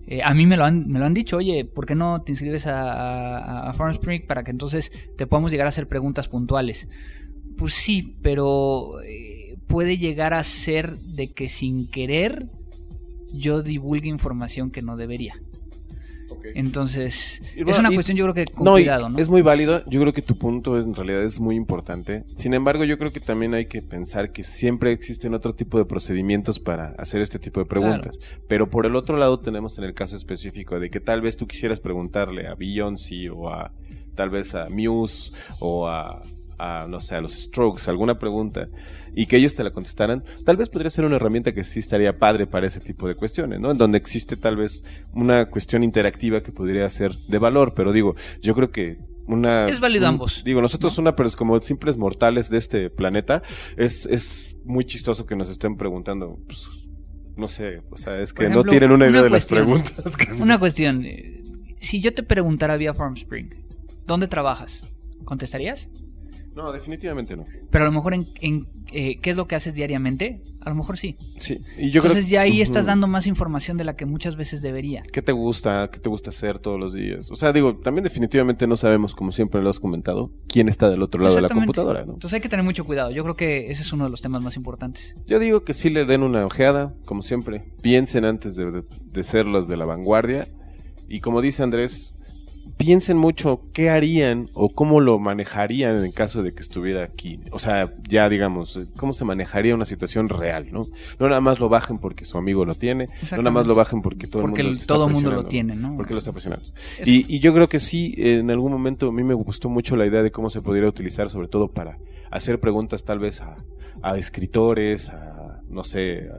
[0.07, 2.33] Eh, a mí me lo, han, me lo han dicho, oye, ¿por qué no te
[2.33, 6.89] inscribes a, a, Spring para que entonces te podamos llegar a hacer preguntas puntuales?
[7.57, 8.95] Pues sí, pero...
[9.71, 12.47] Puede llegar a ser de que sin querer
[13.33, 15.33] yo divulgue información que no debería.
[16.55, 19.19] Entonces, es una cuestión yo creo que con cuidado, ¿no?
[19.19, 22.23] Es muy válido, yo creo que tu punto en realidad es muy importante.
[22.35, 25.85] Sin embargo, yo creo que también hay que pensar que siempre existen otro tipo de
[25.85, 28.19] procedimientos para hacer este tipo de preguntas.
[28.47, 31.47] Pero por el otro lado tenemos en el caso específico de que tal vez tú
[31.47, 33.71] quisieras preguntarle a Beyoncé o a
[34.15, 36.21] tal vez a Muse o a
[36.61, 38.65] a, no sé, a los Strokes, alguna pregunta,
[39.15, 42.17] y que ellos te la contestaran, tal vez podría ser una herramienta que sí estaría
[42.19, 43.71] padre para ese tipo de cuestiones, ¿no?
[43.71, 44.83] En donde existe tal vez
[45.13, 49.67] una cuestión interactiva que podría ser de valor, pero digo, yo creo que una...
[49.67, 50.43] Es válido ambos.
[50.43, 53.41] Digo, nosotros una, pero es como simples mortales de este planeta,
[53.75, 56.67] es, es muy chistoso que nos estén preguntando, pues,
[57.35, 60.03] no sé, o sea, es que no tienen una idea de las preguntas.
[60.39, 61.41] una cuestión, eh,
[61.79, 63.49] si yo te preguntara vía Spring
[64.05, 64.85] ¿dónde trabajas?
[65.25, 65.89] ¿Contestarías?
[66.55, 67.45] No, definitivamente no.
[67.69, 70.97] Pero a lo mejor en, eh, qué es lo que haces diariamente, a lo mejor
[70.97, 71.15] sí.
[71.39, 71.59] Sí.
[71.77, 75.03] Y yo Entonces ya ahí estás dando más información de la que muchas veces debería.
[75.13, 75.89] ¿Qué te gusta?
[75.91, 77.31] ¿Qué te gusta hacer todos los días?
[77.31, 81.01] O sea, digo, también definitivamente no sabemos, como siempre lo has comentado, quién está del
[81.01, 82.05] otro lado de la computadora.
[82.05, 82.13] ¿no?
[82.13, 83.11] Entonces hay que tener mucho cuidado.
[83.11, 85.15] Yo creo que ese es uno de los temas más importantes.
[85.25, 87.63] Yo digo que sí le den una ojeada, como siempre.
[87.81, 90.49] Piensen antes de, de ser los de la vanguardia.
[91.07, 92.15] Y como dice Andrés,
[92.77, 97.39] piensen mucho qué harían o cómo lo manejarían en caso de que estuviera aquí.
[97.51, 100.87] O sea, ya digamos, cómo se manejaría una situación real, ¿no?
[101.19, 104.01] No nada más lo bajen porque su amigo lo tiene, no nada más lo bajen
[104.01, 105.95] porque todo el mundo, lo, todo mundo lo tiene, ¿no?
[105.95, 106.67] Porque lo está presionando.
[107.05, 110.05] Y, y, yo creo que sí, en algún momento a mí me gustó mucho la
[110.05, 111.97] idea de cómo se podría utilizar, sobre todo para
[112.31, 113.57] hacer preguntas tal vez a,
[114.01, 116.29] a escritores, a, no sé,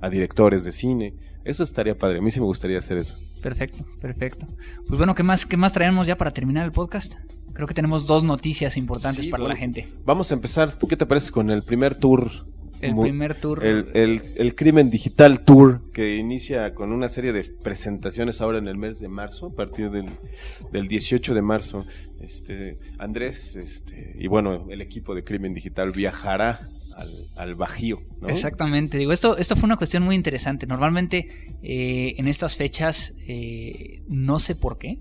[0.00, 1.14] a directores de cine
[1.48, 2.18] eso estaría padre.
[2.18, 3.14] A mí sí me gustaría hacer eso.
[3.42, 4.46] Perfecto, perfecto.
[4.86, 7.14] Pues bueno, ¿qué más, qué más traemos ya para terminar el podcast?
[7.54, 9.88] Creo que tenemos dos noticias importantes para la gente.
[10.04, 10.70] Vamos a empezar.
[10.88, 12.30] ¿Qué te parece con el primer tour?
[12.80, 13.64] El primer tour.
[13.64, 18.76] El, el, Crimen Digital Tour, que inicia con una serie de presentaciones ahora en el
[18.76, 20.06] mes de marzo, a partir del,
[20.70, 21.86] del 18 de marzo.
[22.20, 26.68] Este, Andrés, este, y bueno, el equipo de Crimen Digital viajará
[27.36, 28.02] al, bajío.
[28.26, 30.66] Exactamente, digo, esto, esto fue una cuestión muy interesante.
[30.66, 31.28] Normalmente
[31.62, 34.98] eh, en estas fechas, eh, no sé por qué,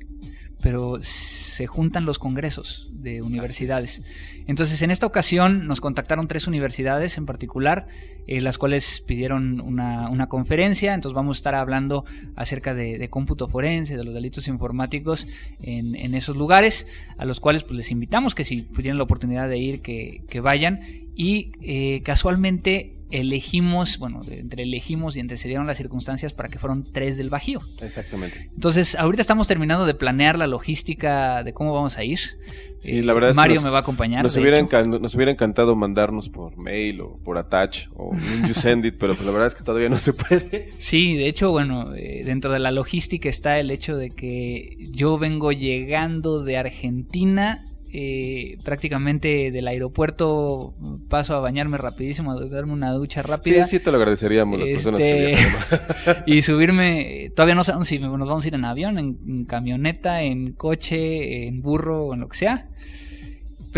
[0.61, 4.01] pero se juntan los congresos de universidades.
[4.47, 7.87] Entonces, en esta ocasión nos contactaron tres universidades en particular,
[8.27, 10.93] eh, las cuales pidieron una, conferencia.
[10.93, 12.05] Entonces, vamos a estar hablando
[12.35, 15.27] acerca de, cómputo forense, de los delitos informáticos
[15.61, 16.87] en, esos lugares,
[17.17, 20.39] a los cuales pues, les invitamos que si tienen la oportunidad de ir, que, que
[20.39, 20.81] vayan.
[21.15, 26.59] Y eh, casualmente elegimos, bueno, entre elegimos y entre se dieron las circunstancias para que
[26.59, 27.61] fueron tres del Bajío.
[27.81, 28.49] Exactamente.
[28.53, 32.19] Entonces, ahorita estamos terminando de planear la logística de cómo vamos a ir.
[32.79, 34.23] Sí, la verdad es Mario me va a acompañar.
[34.23, 38.13] Nos hubiera, nos hubiera, encantado mandarnos por mail o por attach o
[38.47, 40.73] you send it, pero pues la verdad es que todavía no se puede.
[40.77, 45.17] Sí, de hecho, bueno, eh, dentro de la logística está el hecho de que yo
[45.17, 47.63] vengo llegando de Argentina
[47.99, 50.75] eh, prácticamente del aeropuerto
[51.09, 53.63] paso a bañarme rapidísimo, a darme una ducha rápida.
[53.65, 57.97] Sí, sí, te lo agradeceríamos las personas que este, Y subirme, todavía no sabemos si
[57.97, 62.27] nos vamos a ir en avión, en camioneta, en coche, en burro o en lo
[62.27, 62.67] que sea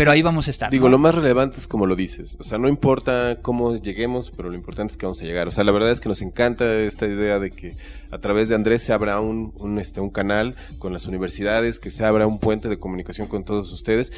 [0.00, 0.70] pero ahí vamos a estar.
[0.70, 2.38] Digo, lo más relevante es como lo dices.
[2.40, 5.46] O sea, no importa cómo lleguemos, pero lo importante es que vamos a llegar.
[5.46, 7.76] O sea, la verdad es que nos encanta esta idea de que
[8.10, 11.90] a través de Andrés se abra un, un, este, un canal con las universidades, que
[11.90, 14.10] se abra un puente de comunicación con todos ustedes.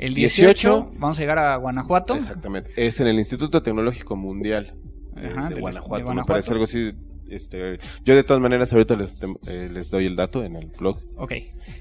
[0.00, 2.16] El 18, vamos a llegar a Guanajuato.
[2.16, 2.72] Exactamente.
[2.74, 4.74] Es en el Instituto Tecnológico Mundial
[5.14, 6.12] de, Guanajuato.
[6.12, 6.92] Me parece algo así
[7.28, 9.12] este, yo de todas maneras ahorita les,
[9.46, 11.00] eh, les, doy el dato en el blog.
[11.16, 11.32] Ok.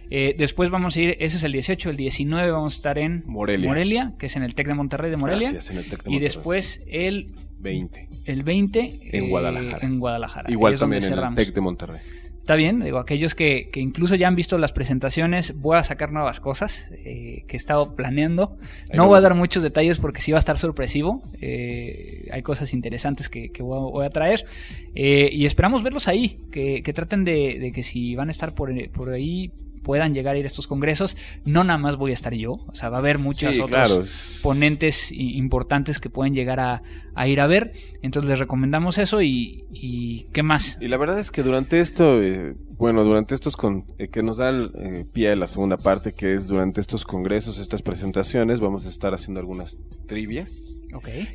[0.10, 3.24] Eh, después vamos a ir, ese es el 18, el 19 vamos a estar en
[3.26, 5.52] Morelia, que es en el TEC de Monterrey de Morelia.
[5.52, 6.18] Gracias, en el TEC de Monterrey.
[6.18, 8.10] Y después el 20.
[8.26, 9.86] El 20 en Guadalajara.
[9.86, 10.52] En Guadalajara.
[10.52, 12.02] Igual también en el TEC de Monterrey.
[12.44, 16.12] Está bien, digo, aquellos que, que, incluso ya han visto las presentaciones, voy a sacar
[16.12, 18.58] nuevas cosas eh, que he estado planeando.
[18.94, 21.24] no voy a dar muchos detalles porque sí va a estar sorpresivo.
[21.40, 24.46] Eh, hay cosas interesantes que, que voy, a, traer.
[24.94, 28.54] Eh, y esperamos verlos ahí, que, que traten de, de, que si van a estar
[28.54, 29.54] por, por ahí,
[29.84, 31.18] puedan llegar a ir a estos congresos.
[31.46, 35.12] No nada más voy a estar yo, o sea, va a haber muchos otros ponentes
[35.12, 37.74] importantes que pueden llegar a, ir a ver.
[38.02, 40.78] Entonces les recomendamos eso y, ¿qué más?
[40.82, 44.38] Y la verdad es que durante esto, eh, bueno, durante estos con, eh, que nos
[44.38, 48.60] da el eh, pie a la segunda parte, que es durante estos congresos, estas presentaciones,
[48.60, 49.78] vamos a estar haciendo algunas
[50.08, 50.80] trivias.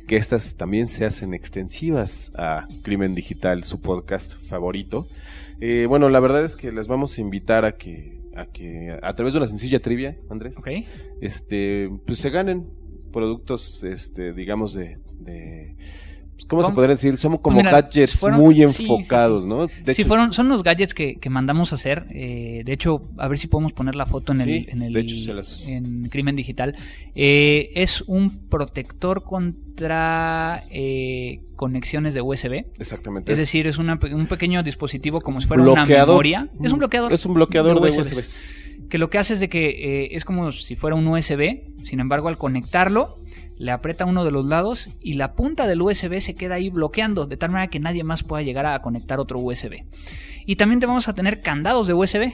[0.07, 5.05] Que estas también se hacen extensivas a Crimen Digital, su podcast favorito.
[5.89, 9.33] bueno, la verdad es que les vamos a invitar a que a que a través
[9.33, 10.55] de una sencilla trivia, Andrés,
[11.21, 12.67] este, pues se ganen
[13.11, 15.75] productos, este, digamos de, de
[16.39, 17.17] pues, ¿cómo se podría decir?
[17.17, 19.67] Somos como gadgets muy enfocados, ¿no?
[19.67, 22.05] De sí, fueron, son los gadgets que, que mandamos a hacer.
[22.11, 26.07] Eh, de hecho, a ver si podemos poner la foto en el, en, el, en
[26.07, 26.77] Crimen Digital.
[27.13, 32.63] Eh, es un protector contra eh, conexiones de USB.
[32.79, 33.33] Exactamente.
[33.33, 36.47] Es, decir, es una, un pequeño dispositivo como si fuera una memoria.
[36.63, 37.11] Es un bloqueador.
[37.11, 38.23] Es un bloqueador de, USB.
[38.89, 41.59] Que lo que hace es de que es como si fuera un USB.
[41.83, 43.17] Sin embargo, al conectarlo
[43.59, 47.27] le aprieta uno de los lados y la punta del USB se queda ahí bloqueando,
[47.27, 49.83] de tal manera que nadie más pueda llegar a conectar otro USB.
[50.45, 52.33] Y también te vamos a tener candados de USB.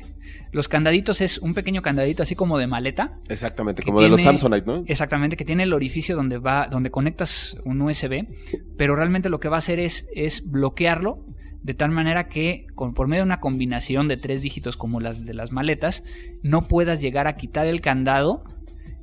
[0.51, 3.17] Los candaditos es un pequeño candadito así como de maleta.
[3.28, 4.84] Exactamente, como de los Samsonite, ¿no?
[4.86, 8.28] Exactamente, que tiene el orificio donde va, donde conectas un USB,
[8.78, 11.26] pero realmente lo que va a hacer es, es bloquearlo
[11.63, 15.26] de tal manera que con, por medio de una combinación de tres dígitos como las
[15.26, 16.03] de las maletas,
[16.43, 18.43] no puedas llegar a quitar el candado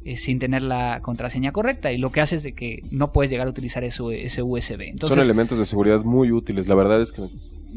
[0.04, 3.30] eh, sin tener la contraseña correcta y lo que hace es de que no puedes
[3.30, 4.98] llegar a utilizar ese, ese USB.
[5.00, 7.22] Son elementos de seguridad muy útiles, la verdad es que...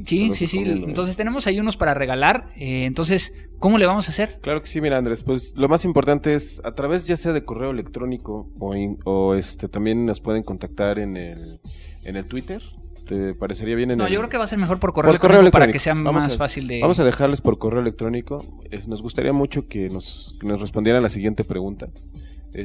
[0.06, 0.64] Sí, sí, sí.
[0.66, 2.50] Entonces tenemos ahí unos para regalar.
[2.58, 4.40] Eh, entonces, ¿cómo le vamos a hacer?
[4.42, 7.46] Claro que sí, mira Andrés, pues lo más importante es a través ya sea de
[7.46, 11.60] correo electrónico o, o este también nos pueden contactar en el,
[12.04, 12.62] en el Twitter
[13.08, 15.52] ¿Te parecería bien en No, yo creo que va a ser mejor por correo, electrónico,
[15.52, 16.82] para que sea más fácil de...
[16.82, 18.44] Vamos a dejarles por correo electrónico.
[18.88, 21.88] nos gustaría mucho que nos, nos respondieran la siguiente pregunta.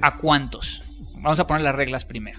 [0.02, 0.82] ¿A cuántos?
[1.16, 2.38] Vamos a poner las reglas primero.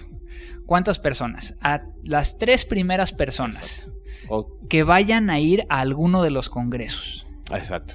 [0.66, 1.54] ¿Cuántas personas?
[1.60, 3.90] A las tres primeras personas
[4.68, 7.26] que vayan a ir a alguno de los congresos.
[7.52, 7.94] Exacto.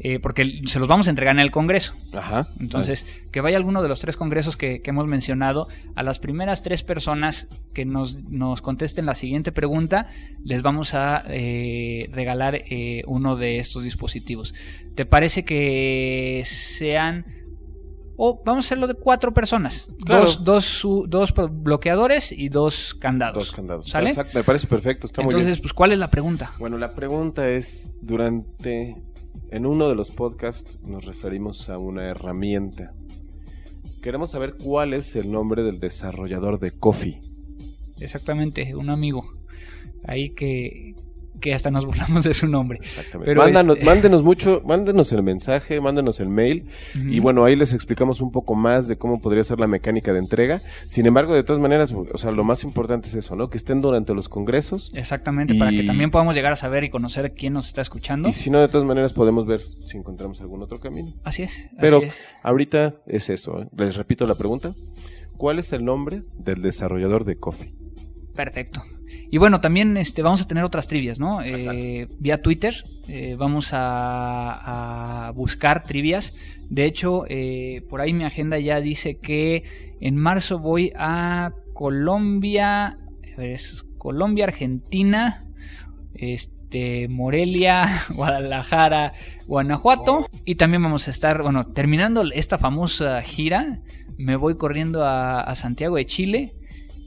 [0.00, 1.94] Eh, porque se los vamos a entregar en el Congreso.
[2.12, 2.46] Ajá.
[2.60, 6.84] Entonces, que vaya alguno de los tres congresos que, hemos mencionado, a las primeras tres
[6.84, 10.08] personas que nos, nos contesten la siguiente pregunta,
[10.44, 14.54] les vamos a eh, regalar eh, uno de estos dispositivos.
[14.94, 17.26] ¿Te parece que sean...
[18.20, 19.92] O vamos a hacerlo de cuatro personas.
[19.98, 23.38] Dos, dos, dos, bloqueadores y dos candados.
[23.38, 23.90] Dos candados.
[23.90, 24.08] ¿Sale?
[24.08, 25.06] Exacto, me parece perfecto.
[25.06, 26.50] Está Entonces, pues, ¿cuál es la pregunta?
[26.58, 28.96] Bueno, la pregunta es, durante
[29.50, 32.90] en uno de los podcasts nos referimos a una herramienta.
[34.02, 37.20] Queremos saber cuál es el nombre del desarrollador de Coffee.
[38.00, 39.24] exactamente, un amigo.
[40.04, 40.94] Ahí que,
[41.40, 42.78] que hasta nos burlamos de su nombre.
[42.82, 43.32] Exactamente.
[43.32, 48.30] Este mándenos mucho, mándenos el mensaje, mándenos el mail y bueno, ahí les explicamos un
[48.30, 50.60] poco más de cómo podría ser la mecánica de entrega.
[50.86, 53.50] Sin embargo, de todas maneras, o sea, lo más importante es eso, ¿no?
[53.50, 54.90] Que estén durante los congresos.
[54.94, 58.28] Exactamente, para que también podamos llegar a saber y conocer quién nos está escuchando.
[58.28, 61.10] Y si no, de todas maneras podemos ver si encontramos algún otro camino.
[61.24, 61.70] Así es.
[61.80, 62.00] Pero
[62.42, 63.62] ahorita es eso.
[63.62, 63.68] ¿eh?
[63.76, 64.74] Les repito la pregunta.
[65.36, 67.72] ¿Cuál es el nombre del desarrollador de Coffee?
[68.34, 68.82] Perfecto.
[69.30, 71.42] Y bueno, también este, vamos a tener otras trivias, ¿no?
[71.42, 76.34] Eh, vía Twitter eh, vamos a, buscar trivias.
[76.68, 79.64] De hecho, eh, por ahí mi agenda ya dice que
[80.00, 82.98] en marzo voy a Colombia,
[83.36, 85.46] es Colombia, Argentina,
[86.14, 89.14] este, Morelia, Guadalajara,
[89.46, 90.28] Guanajuato.
[90.44, 93.80] Y también vamos a estar, bueno, terminando esta famosa gira,
[94.18, 96.57] me voy corriendo a Santiago de Chile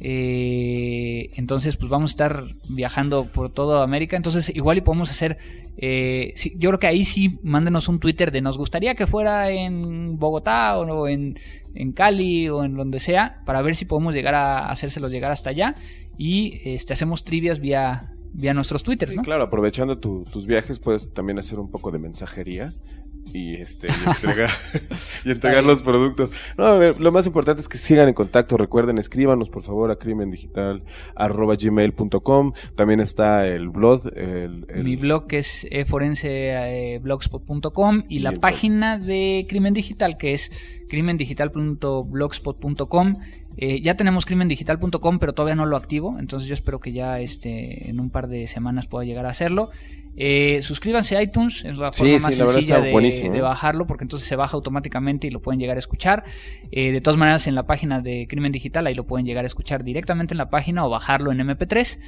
[0.04, 4.18] eh, entonces, pues vamos a estar viajando por toda América.
[4.18, 5.38] Entonces, igual y podemos hacer.
[5.78, 10.18] Eh, yo creo que ahí sí, mándenos un Twitter de nos gustaría que fuera en
[10.18, 11.40] Bogotá o en,
[11.76, 15.52] en Cali o en donde sea, para ver si podemos llegar a hacérselos llegar hasta
[15.52, 15.76] allá.
[16.18, 21.38] Y este, hacemos trivias vía, vía nuestros Twitters, sí, claro, aprovechando tus viajes, puedes también
[21.38, 22.70] hacer un poco de mensajería
[23.34, 23.88] y este
[25.26, 26.30] y entregar, los productos.
[26.58, 28.56] No, lo más importante es que sigan en contacto.
[28.58, 32.54] Recuerden, escríbanos por favor a crimendigital@gmail.com.
[32.76, 34.12] También está el blog.
[34.16, 40.52] El, Mi blog que es forenseblogspot.com y, la página de Crimen Digital que es
[40.90, 43.16] crimendigital.blogspot.com.
[43.58, 47.90] Eh, ya tenemos crimendigital.com, pero todavía no lo activo, entonces yo espero que ya este,
[47.90, 49.70] en un par de semanas pueda llegar a hacerlo.
[50.18, 53.42] Eh, suscríbanse a iTunes, es la forma más sencilla de, ¿eh?
[53.42, 56.24] bajarlo, porque entonces se baja automáticamente y lo pueden llegar a escuchar.
[56.72, 59.84] de todas maneras, en la página de Crimen Digital, ahí lo pueden llegar a escuchar
[59.84, 62.00] directamente en la página o bajarlo en MP3.